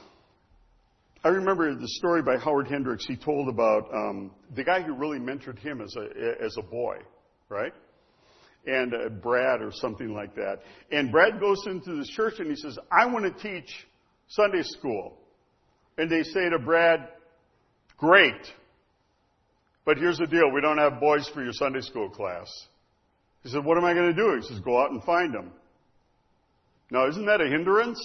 I 1.24 1.30
remember 1.30 1.74
the 1.76 1.88
story 1.88 2.22
by 2.22 2.38
Howard 2.38 2.68
Hendricks. 2.68 3.06
He 3.06 3.16
told 3.16 3.50
about 3.50 3.94
um, 3.94 4.32
the 4.56 4.64
guy 4.64 4.82
who 4.82 4.94
really 4.94 5.20
mentored 5.20 5.60
him 5.60 5.82
as 5.82 5.94
a 5.98 6.44
as 6.44 6.56
a 6.58 6.62
boy, 6.62 6.98
right? 7.50 7.74
And 8.66 8.94
uh, 8.94 9.10
Brad 9.10 9.62
or 9.62 9.72
something 9.72 10.14
like 10.14 10.36
that. 10.36 10.60
And 10.92 11.12
Brad 11.12 11.40
goes 11.40 11.58
into 11.66 11.96
this 11.96 12.10
church 12.10 12.36
and 12.40 12.50
he 12.50 12.56
says, 12.56 12.78
I 12.92 13.06
want 13.08 13.26
to 13.26 13.42
teach 13.42 13.70
Sunday 14.28 14.64
school. 14.64 15.18
And 15.98 16.10
they 16.10 16.24
say 16.24 16.50
to 16.50 16.60
Brad, 16.60 17.08
great. 17.98 18.54
But 19.86 19.98
here's 19.98 20.18
the 20.18 20.28
deal. 20.28 20.52
We 20.54 20.62
don't 20.62 20.78
have 20.78 21.00
boys 21.00 21.28
for 21.34 21.44
your 21.44 21.54
Sunday 21.54 21.82
school 21.82 22.10
class. 22.10 22.48
He 23.44 23.50
said, 23.50 23.64
what 23.64 23.78
am 23.78 23.86
I 23.86 23.94
going 23.94 24.14
to 24.14 24.22
do? 24.22 24.36
He 24.36 24.48
says, 24.48 24.60
go 24.60 24.82
out 24.82 24.92
and 24.92 25.04
find 25.04 25.34
them. 25.34 25.52
Now, 26.92 27.08
isn't 27.08 27.26
that 27.26 27.42
a 27.42 27.48
hindrance? 27.48 28.00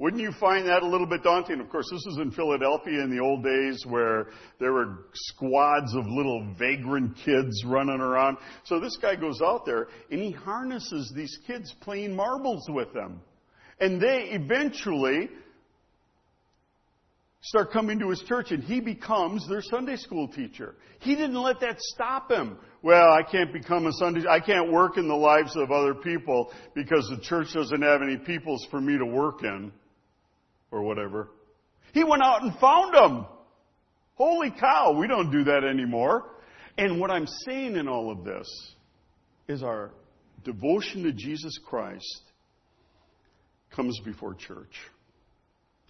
Wouldn't 0.00 0.20
you 0.20 0.32
find 0.40 0.66
that 0.66 0.82
a 0.82 0.86
little 0.86 1.06
bit 1.06 1.22
daunting? 1.22 1.60
Of 1.60 1.70
course, 1.70 1.88
this 1.90 2.04
is 2.06 2.18
in 2.18 2.32
Philadelphia 2.32 3.00
in 3.00 3.14
the 3.14 3.22
old 3.22 3.44
days 3.44 3.84
where 3.86 4.26
there 4.58 4.72
were 4.72 5.06
squads 5.14 5.94
of 5.94 6.04
little 6.08 6.52
vagrant 6.58 7.16
kids 7.24 7.64
running 7.64 8.00
around. 8.00 8.38
So 8.64 8.80
this 8.80 8.96
guy 8.96 9.14
goes 9.14 9.40
out 9.40 9.64
there 9.64 9.86
and 10.10 10.20
he 10.20 10.32
harnesses 10.32 11.12
these 11.14 11.38
kids 11.46 11.72
playing 11.80 12.16
marbles 12.16 12.66
with 12.68 12.92
them. 12.92 13.20
And 13.78 14.00
they 14.00 14.30
eventually 14.32 15.28
start 17.40 17.70
coming 17.70 18.00
to 18.00 18.10
his 18.10 18.20
church 18.26 18.50
and 18.50 18.64
he 18.64 18.80
becomes 18.80 19.46
their 19.48 19.62
Sunday 19.62 19.96
school 19.96 20.26
teacher. 20.26 20.74
He 20.98 21.14
didn't 21.14 21.40
let 21.40 21.60
that 21.60 21.76
stop 21.78 22.32
him. 22.32 22.58
Well, 22.82 23.12
I 23.12 23.22
can't 23.22 23.52
become 23.52 23.86
a 23.86 23.92
Sunday, 23.92 24.24
I 24.28 24.40
can't 24.40 24.72
work 24.72 24.98
in 24.98 25.06
the 25.06 25.14
lives 25.14 25.54
of 25.54 25.70
other 25.70 25.94
people 25.94 26.52
because 26.74 27.08
the 27.10 27.22
church 27.22 27.52
doesn't 27.54 27.82
have 27.82 28.02
any 28.02 28.16
peoples 28.16 28.66
for 28.72 28.80
me 28.80 28.98
to 28.98 29.06
work 29.06 29.44
in 29.44 29.70
or 30.74 30.82
whatever. 30.82 31.28
He 31.92 32.02
went 32.02 32.22
out 32.22 32.42
and 32.42 32.52
found 32.58 32.92
them. 32.92 33.26
Holy 34.16 34.50
cow, 34.50 34.96
we 34.98 35.06
don't 35.06 35.30
do 35.30 35.44
that 35.44 35.62
anymore. 35.64 36.24
And 36.76 37.00
what 37.00 37.10
I'm 37.10 37.26
saying 37.46 37.76
in 37.76 37.86
all 37.86 38.10
of 38.10 38.24
this 38.24 38.48
is 39.46 39.62
our 39.62 39.92
devotion 40.44 41.04
to 41.04 41.12
Jesus 41.12 41.58
Christ 41.64 42.22
comes 43.74 43.98
before 44.04 44.34
church. 44.34 44.74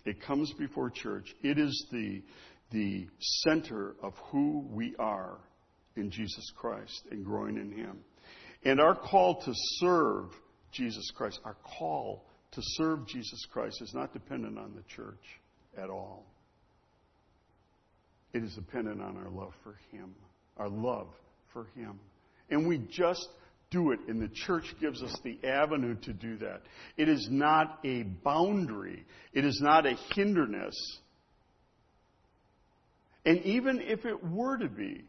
It 0.05 0.21
comes 0.23 0.53
before 0.59 0.91
church. 0.91 1.35
It 1.43 1.59
is 1.59 1.87
the, 1.91 2.23
the 2.71 3.07
center 3.47 3.97
of 4.03 4.13
who 4.31 4.67
we 4.71 4.95
are 4.99 5.39
in 5.97 6.11
Jesus 6.11 6.53
Christ 6.57 7.07
and 7.11 7.25
growing 7.25 7.57
in 7.57 7.73
Him. 7.73 8.01
And 8.65 8.81
our 8.81 8.95
call 8.95 9.41
to 9.43 9.53
serve 9.79 10.27
Jesus 10.73 11.11
Christ, 11.17 11.41
our 11.45 11.57
call 11.79 12.27
to 12.55 12.63
serve 12.63 13.07
Jesus 13.07 13.45
Christ 13.53 13.81
is 13.83 13.93
not 13.95 14.13
dependent 14.13 14.59
on 14.59 14.75
the 14.75 14.83
church 14.95 15.23
at 15.77 15.91
all. 15.91 16.25
It 18.33 18.43
is 18.43 18.55
dependent 18.55 19.01
on 19.01 19.17
our 19.17 19.31
love 19.31 19.53
for 19.63 19.77
Him, 19.93 20.15
our 20.57 20.69
love 20.69 21.09
for 21.53 21.67
Him. 21.77 22.01
And 22.51 22.67
we 22.67 22.79
just 22.91 23.29
do 23.71 23.93
it, 23.93 24.01
and 24.09 24.21
the 24.21 24.31
church 24.47 24.65
gives 24.81 25.03
us 25.03 25.17
the 25.25 25.39
avenue 25.47 25.97
to 26.03 26.13
do 26.13 26.37
that. 26.39 26.63
It 26.97 27.09
is 27.09 27.29
not 27.31 27.79
a 27.85 28.03
boundary, 28.03 29.05
it 29.33 29.45
is 29.45 29.61
not 29.61 29.87
a 29.87 29.97
hindrance. 30.15 30.99
And 33.27 33.43
even 33.45 33.81
if 33.81 34.05
it 34.05 34.23
were 34.23 34.59
to 34.59 34.69
be, 34.69 35.05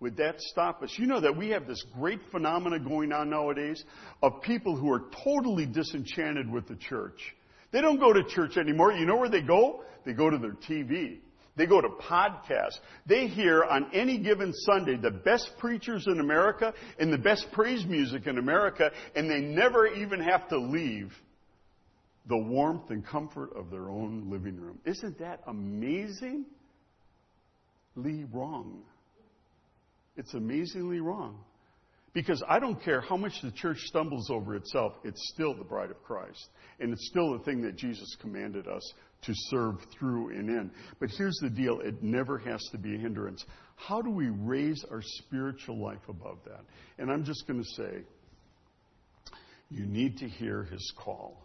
would 0.00 0.16
that 0.18 0.40
stop 0.40 0.82
us? 0.82 0.94
You 0.96 1.06
know 1.06 1.20
that 1.20 1.36
we 1.36 1.48
have 1.50 1.66
this 1.66 1.84
great 1.98 2.20
phenomena 2.30 2.78
going 2.78 3.12
on 3.12 3.30
nowadays 3.30 3.82
of 4.22 4.42
people 4.42 4.76
who 4.76 4.92
are 4.92 5.04
totally 5.24 5.66
disenchanted 5.66 6.50
with 6.50 6.68
the 6.68 6.76
church. 6.76 7.20
They 7.72 7.80
don't 7.80 7.98
go 7.98 8.12
to 8.12 8.22
church 8.24 8.56
anymore. 8.56 8.92
You 8.92 9.06
know 9.06 9.16
where 9.16 9.28
they 9.28 9.42
go? 9.42 9.82
They 10.04 10.12
go 10.12 10.30
to 10.30 10.38
their 10.38 10.52
TV. 10.52 11.18
They 11.56 11.66
go 11.66 11.80
to 11.80 11.88
podcasts. 11.88 12.78
They 13.06 13.26
hear 13.26 13.64
on 13.64 13.90
any 13.92 14.18
given 14.18 14.52
Sunday 14.54 14.96
the 14.96 15.10
best 15.10 15.50
preachers 15.58 16.06
in 16.06 16.20
America 16.20 16.72
and 17.00 17.12
the 17.12 17.18
best 17.18 17.48
praise 17.50 17.84
music 17.84 18.28
in 18.28 18.38
America, 18.38 18.92
and 19.16 19.28
they 19.28 19.40
never 19.40 19.88
even 19.88 20.20
have 20.20 20.48
to 20.50 20.58
leave 20.58 21.12
the 22.28 22.36
warmth 22.36 22.90
and 22.90 23.04
comfort 23.04 23.50
of 23.56 23.70
their 23.70 23.88
own 23.88 24.30
living 24.30 24.60
room. 24.60 24.78
Isn't 24.84 25.18
that 25.18 25.40
amazingly 25.48 26.44
wrong? 27.96 28.84
It's 30.18 30.34
amazingly 30.34 31.00
wrong. 31.00 31.38
Because 32.12 32.42
I 32.48 32.58
don't 32.58 32.82
care 32.82 33.00
how 33.00 33.16
much 33.16 33.34
the 33.42 33.52
church 33.52 33.78
stumbles 33.82 34.28
over 34.30 34.56
itself, 34.56 34.94
it's 35.04 35.30
still 35.32 35.54
the 35.54 35.62
bride 35.64 35.90
of 35.90 36.02
Christ. 36.02 36.48
And 36.80 36.92
it's 36.92 37.06
still 37.08 37.38
the 37.38 37.44
thing 37.44 37.62
that 37.62 37.76
Jesus 37.76 38.16
commanded 38.20 38.66
us 38.66 38.82
to 39.22 39.32
serve 39.50 39.76
through 39.96 40.30
and 40.30 40.48
in. 40.48 40.70
But 41.00 41.10
here's 41.16 41.38
the 41.40 41.50
deal 41.50 41.80
it 41.80 42.02
never 42.02 42.38
has 42.38 42.60
to 42.72 42.78
be 42.78 42.94
a 42.94 42.98
hindrance. 42.98 43.44
How 43.76 44.02
do 44.02 44.10
we 44.10 44.28
raise 44.30 44.84
our 44.90 45.02
spiritual 45.02 45.80
life 45.80 46.08
above 46.08 46.38
that? 46.46 46.64
And 46.98 47.10
I'm 47.10 47.24
just 47.24 47.46
going 47.46 47.62
to 47.62 47.68
say, 47.76 48.02
you 49.70 49.86
need 49.86 50.18
to 50.18 50.28
hear 50.28 50.64
his 50.64 50.92
call. 50.98 51.40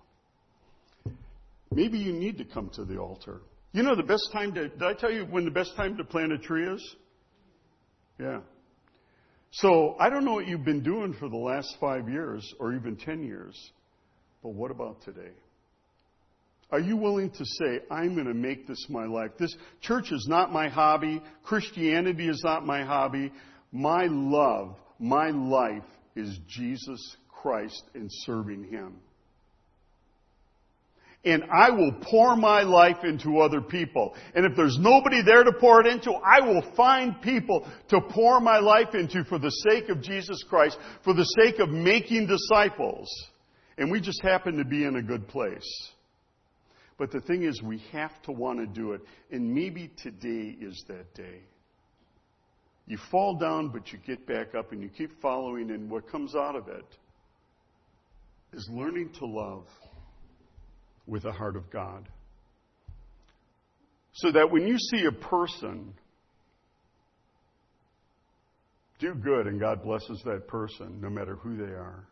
Maybe 1.71 1.99
you 1.99 2.13
need 2.13 2.37
to 2.37 2.45
come 2.45 2.69
to 2.75 2.85
the 2.85 2.97
altar. 2.97 3.41
You 3.73 3.83
know 3.83 3.95
the 3.95 4.03
best 4.03 4.29
time 4.31 4.53
to, 4.53 4.69
did 4.69 4.83
I 4.83 4.93
tell 4.93 5.11
you 5.11 5.25
when 5.25 5.45
the 5.45 5.51
best 5.51 5.75
time 5.75 5.97
to 5.97 6.03
plant 6.03 6.31
a 6.31 6.37
tree 6.37 6.67
is? 6.67 6.95
Yeah. 8.19 8.39
So 9.53 9.95
I 9.99 10.09
don't 10.09 10.25
know 10.25 10.33
what 10.33 10.47
you've 10.47 10.65
been 10.65 10.81
doing 10.81 11.13
for 11.13 11.29
the 11.29 11.37
last 11.37 11.77
five 11.79 12.09
years 12.09 12.53
or 12.59 12.73
even 12.73 12.95
ten 12.95 13.23
years, 13.23 13.55
but 14.41 14.49
what 14.49 14.71
about 14.71 15.03
today? 15.03 15.31
Are 16.71 16.79
you 16.79 16.97
willing 16.97 17.29
to 17.29 17.45
say, 17.45 17.81
I'm 17.91 18.15
going 18.15 18.25
to 18.25 18.33
make 18.33 18.67
this 18.67 18.83
my 18.89 19.05
life? 19.05 19.29
This 19.37 19.55
church 19.81 20.11
is 20.11 20.25
not 20.27 20.51
my 20.51 20.69
hobby. 20.69 21.21
Christianity 21.43 22.27
is 22.27 22.41
not 22.43 22.65
my 22.65 22.83
hobby. 22.83 23.31
My 23.71 24.07
love, 24.09 24.75
my 24.97 25.29
life 25.29 25.83
is 26.15 26.35
Jesus 26.47 27.15
Christ 27.29 27.83
and 27.93 28.09
serving 28.09 28.69
Him. 28.71 28.95
And 31.25 31.43
I 31.53 31.69
will 31.69 31.93
pour 32.01 32.35
my 32.35 32.63
life 32.63 33.03
into 33.03 33.39
other 33.39 33.61
people. 33.61 34.13
And 34.35 34.45
if 34.45 34.57
there's 34.57 34.77
nobody 34.77 35.21
there 35.23 35.43
to 35.43 35.53
pour 35.53 35.79
it 35.79 35.87
into, 35.87 36.11
I 36.11 36.41
will 36.41 36.63
find 36.75 37.21
people 37.21 37.65
to 37.89 38.01
pour 38.01 38.41
my 38.41 38.59
life 38.59 38.93
into 38.93 39.23
for 39.23 39.39
the 39.39 39.49
sake 39.69 39.87
of 39.87 40.01
Jesus 40.01 40.43
Christ, 40.49 40.77
for 41.03 41.13
the 41.13 41.23
sake 41.23 41.59
of 41.59 41.69
making 41.69 42.27
disciples. 42.27 43.07
And 43.77 43.89
we 43.89 44.01
just 44.01 44.21
happen 44.21 44.57
to 44.57 44.65
be 44.65 44.83
in 44.83 44.97
a 44.97 45.01
good 45.01 45.27
place. 45.29 45.91
But 46.97 47.11
the 47.11 47.21
thing 47.21 47.43
is, 47.43 47.61
we 47.61 47.81
have 47.93 48.21
to 48.23 48.33
want 48.33 48.59
to 48.59 48.67
do 48.67 48.91
it. 48.91 49.01
And 49.31 49.53
maybe 49.53 49.91
today 49.97 50.57
is 50.59 50.83
that 50.89 51.13
day. 51.13 51.39
You 52.85 52.97
fall 53.09 53.37
down, 53.37 53.69
but 53.69 53.93
you 53.93 53.99
get 54.05 54.27
back 54.27 54.55
up 54.55 54.73
and 54.73 54.83
you 54.83 54.89
keep 54.89 55.21
following, 55.21 55.71
and 55.71 55.89
what 55.89 56.11
comes 56.11 56.35
out 56.35 56.57
of 56.57 56.67
it 56.67 56.85
is 58.51 58.67
learning 58.69 59.11
to 59.19 59.25
love 59.25 59.65
with 61.07 61.23
the 61.23 61.31
heart 61.31 61.55
of 61.55 61.69
God. 61.71 62.07
So 64.13 64.31
that 64.31 64.51
when 64.51 64.67
you 64.67 64.77
see 64.77 65.05
a 65.05 65.11
person 65.11 65.93
do 68.99 69.13
good 69.15 69.47
and 69.47 69.59
God 69.59 69.83
blesses 69.83 70.21
that 70.25 70.47
person, 70.47 71.01
no 71.01 71.09
matter 71.09 71.35
who 71.35 71.57
they 71.57 71.73
are, 71.73 72.05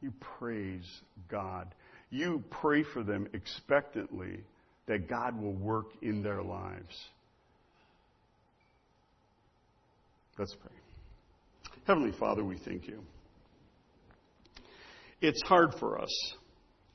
you 0.00 0.12
praise 0.38 0.86
God 1.28 1.74
you 2.10 2.42
pray 2.50 2.84
for 2.94 3.02
them 3.02 3.28
expectantly 3.32 4.44
that 4.86 5.08
God 5.08 5.40
will 5.40 5.54
work 5.54 5.86
in 6.02 6.22
their 6.22 6.42
lives. 6.42 6.94
Let's 10.38 10.54
pray. 10.54 10.72
Heavenly 11.86 12.12
Father, 12.18 12.44
we 12.44 12.58
thank 12.58 12.86
you. 12.86 13.02
It's 15.20 15.42
hard 15.46 15.74
for 15.80 16.00
us, 16.00 16.34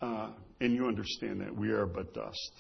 uh, 0.01 0.29
and 0.59 0.73
you 0.73 0.87
understand 0.87 1.41
that. 1.41 1.55
We 1.55 1.69
are 1.69 1.85
but 1.85 2.13
dust. 2.13 2.51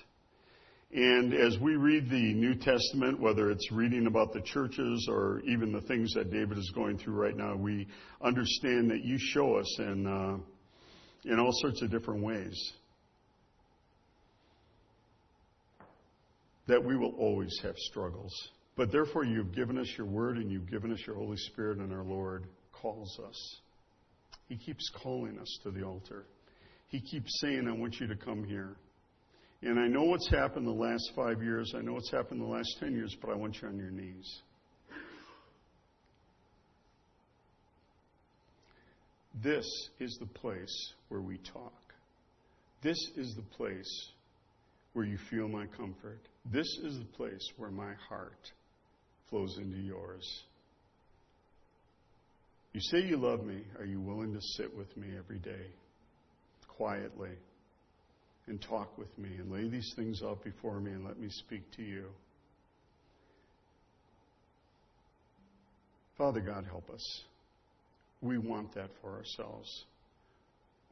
And 0.93 1.33
as 1.33 1.57
we 1.59 1.75
read 1.75 2.09
the 2.09 2.33
New 2.33 2.55
Testament, 2.55 3.19
whether 3.19 3.49
it's 3.49 3.71
reading 3.71 4.07
about 4.07 4.33
the 4.33 4.41
churches 4.41 5.07
or 5.09 5.41
even 5.47 5.71
the 5.71 5.81
things 5.81 6.13
that 6.15 6.31
David 6.31 6.57
is 6.57 6.69
going 6.75 6.97
through 6.97 7.13
right 7.13 7.35
now, 7.35 7.55
we 7.55 7.87
understand 8.21 8.91
that 8.91 9.03
you 9.03 9.17
show 9.17 9.55
us 9.55 9.73
and 9.79 10.07
uh, 10.07 10.37
in 11.23 11.39
all 11.39 11.51
sorts 11.61 11.81
of 11.81 11.91
different 11.91 12.23
ways. 12.23 12.73
That 16.67 16.83
we 16.83 16.97
will 16.97 17.15
always 17.17 17.57
have 17.63 17.75
struggles. 17.77 18.33
But 18.75 18.91
therefore, 18.91 19.23
you've 19.23 19.55
given 19.55 19.77
us 19.77 19.87
your 19.97 20.07
word 20.07 20.37
and 20.37 20.51
you've 20.51 20.69
given 20.69 20.91
us 20.91 20.99
your 21.07 21.15
Holy 21.15 21.37
Spirit, 21.37 21.77
and 21.77 21.93
our 21.93 22.03
Lord 22.03 22.45
calls 22.73 23.17
us. 23.25 23.55
He 24.49 24.57
keeps 24.57 24.89
calling 25.01 25.39
us 25.39 25.59
to 25.63 25.71
the 25.71 25.83
altar. 25.83 26.25
He 26.91 26.99
keeps 26.99 27.39
saying, 27.39 27.67
I 27.67 27.71
want 27.71 27.99
you 27.99 28.07
to 28.07 28.15
come 28.15 28.43
here. 28.43 28.75
And 29.63 29.79
I 29.79 29.87
know 29.87 30.03
what's 30.03 30.29
happened 30.29 30.67
the 30.67 30.71
last 30.71 31.11
five 31.15 31.41
years. 31.41 31.73
I 31.75 31.81
know 31.81 31.93
what's 31.93 32.11
happened 32.11 32.41
the 32.41 32.45
last 32.45 32.67
ten 32.79 32.93
years, 32.93 33.15
but 33.21 33.31
I 33.31 33.35
want 33.35 33.55
you 33.61 33.69
on 33.69 33.77
your 33.77 33.91
knees. 33.91 34.41
This 39.41 39.65
is 39.99 40.17
the 40.19 40.27
place 40.27 40.93
where 41.07 41.21
we 41.21 41.37
talk. 41.37 41.73
This 42.83 42.97
is 43.15 43.33
the 43.35 43.55
place 43.55 44.09
where 44.91 45.05
you 45.05 45.17
feel 45.29 45.47
my 45.47 45.67
comfort. 45.67 46.19
This 46.51 46.67
is 46.83 46.97
the 46.97 47.05
place 47.15 47.47
where 47.55 47.71
my 47.71 47.93
heart 48.09 48.51
flows 49.29 49.57
into 49.57 49.77
yours. 49.77 50.27
You 52.73 52.81
say 52.81 52.99
you 53.07 53.15
love 53.15 53.45
me. 53.45 53.61
Are 53.79 53.85
you 53.85 54.01
willing 54.01 54.33
to 54.33 54.41
sit 54.57 54.75
with 54.75 54.95
me 54.97 55.07
every 55.17 55.39
day, 55.39 55.67
quietly, 56.77 57.31
and 58.47 58.61
talk 58.61 58.97
with 58.97 59.15
me 59.17 59.29
and 59.37 59.51
lay 59.51 59.69
these 59.69 59.93
things 59.95 60.21
out 60.23 60.43
before 60.43 60.79
me 60.79 60.91
and 60.91 61.05
let 61.05 61.19
me 61.19 61.29
speak 61.29 61.63
to 61.77 61.83
you? 61.83 62.05
Father 66.17 66.41
God, 66.41 66.65
help 66.65 66.89
us. 66.89 67.21
We 68.21 68.37
want 68.37 68.75
that 68.75 68.89
for 69.01 69.17
ourselves. 69.17 69.85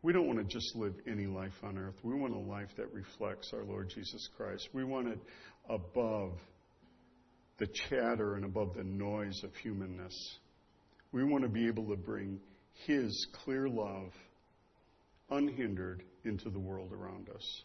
We 0.01 0.13
don't 0.13 0.27
want 0.27 0.39
to 0.39 0.45
just 0.45 0.75
live 0.75 0.93
any 1.05 1.27
life 1.27 1.53
on 1.61 1.77
earth. 1.77 1.95
We 2.03 2.15
want 2.15 2.33
a 2.33 2.39
life 2.39 2.69
that 2.77 2.91
reflects 2.93 3.51
our 3.53 3.63
Lord 3.63 3.91
Jesus 3.93 4.29
Christ. 4.37 4.69
We 4.73 4.83
want 4.83 5.09
it 5.09 5.19
above 5.69 6.31
the 7.59 7.67
chatter 7.89 8.35
and 8.35 8.45
above 8.45 8.75
the 8.75 8.83
noise 8.83 9.41
of 9.43 9.53
humanness. 9.55 10.15
We 11.11 11.25
want 11.25 11.43
to 11.43 11.49
be 11.49 11.67
able 11.67 11.87
to 11.89 11.97
bring 11.97 12.39
His 12.87 13.27
clear 13.43 13.67
love 13.67 14.11
unhindered 15.31 16.03
into 16.23 16.49
the 16.49 16.59
world 16.59 16.91
around 16.93 17.29
us. 17.29 17.63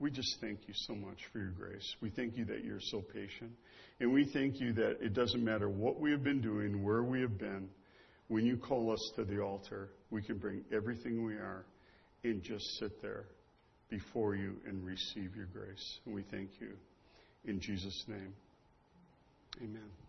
We 0.00 0.10
just 0.10 0.36
thank 0.40 0.66
you 0.66 0.74
so 0.74 0.94
much 0.94 1.18
for 1.32 1.38
your 1.38 1.50
grace. 1.50 1.94
We 2.00 2.10
thank 2.10 2.36
you 2.36 2.44
that 2.46 2.64
you're 2.64 2.80
so 2.80 3.00
patient. 3.00 3.52
And 4.00 4.12
we 4.12 4.28
thank 4.32 4.60
you 4.60 4.72
that 4.74 4.98
it 5.00 5.14
doesn't 5.14 5.42
matter 5.42 5.68
what 5.68 6.00
we 6.00 6.10
have 6.10 6.24
been 6.24 6.40
doing, 6.40 6.82
where 6.82 7.02
we 7.02 7.20
have 7.20 7.38
been, 7.38 7.68
when 8.28 8.44
you 8.44 8.56
call 8.56 8.92
us 8.92 9.12
to 9.16 9.24
the 9.24 9.40
altar, 9.40 9.90
we 10.10 10.20
can 10.20 10.38
bring 10.38 10.64
everything 10.72 11.24
we 11.24 11.34
are 11.34 11.64
and 12.24 12.42
just 12.42 12.64
sit 12.78 13.00
there 13.02 13.26
before 13.88 14.34
you 14.34 14.56
and 14.66 14.84
receive 14.84 15.36
your 15.36 15.46
grace. 15.46 15.98
And 16.06 16.14
we 16.14 16.22
thank 16.22 16.50
you. 16.60 16.70
In 17.44 17.60
Jesus' 17.60 18.04
name, 18.08 18.34
amen. 19.62 20.03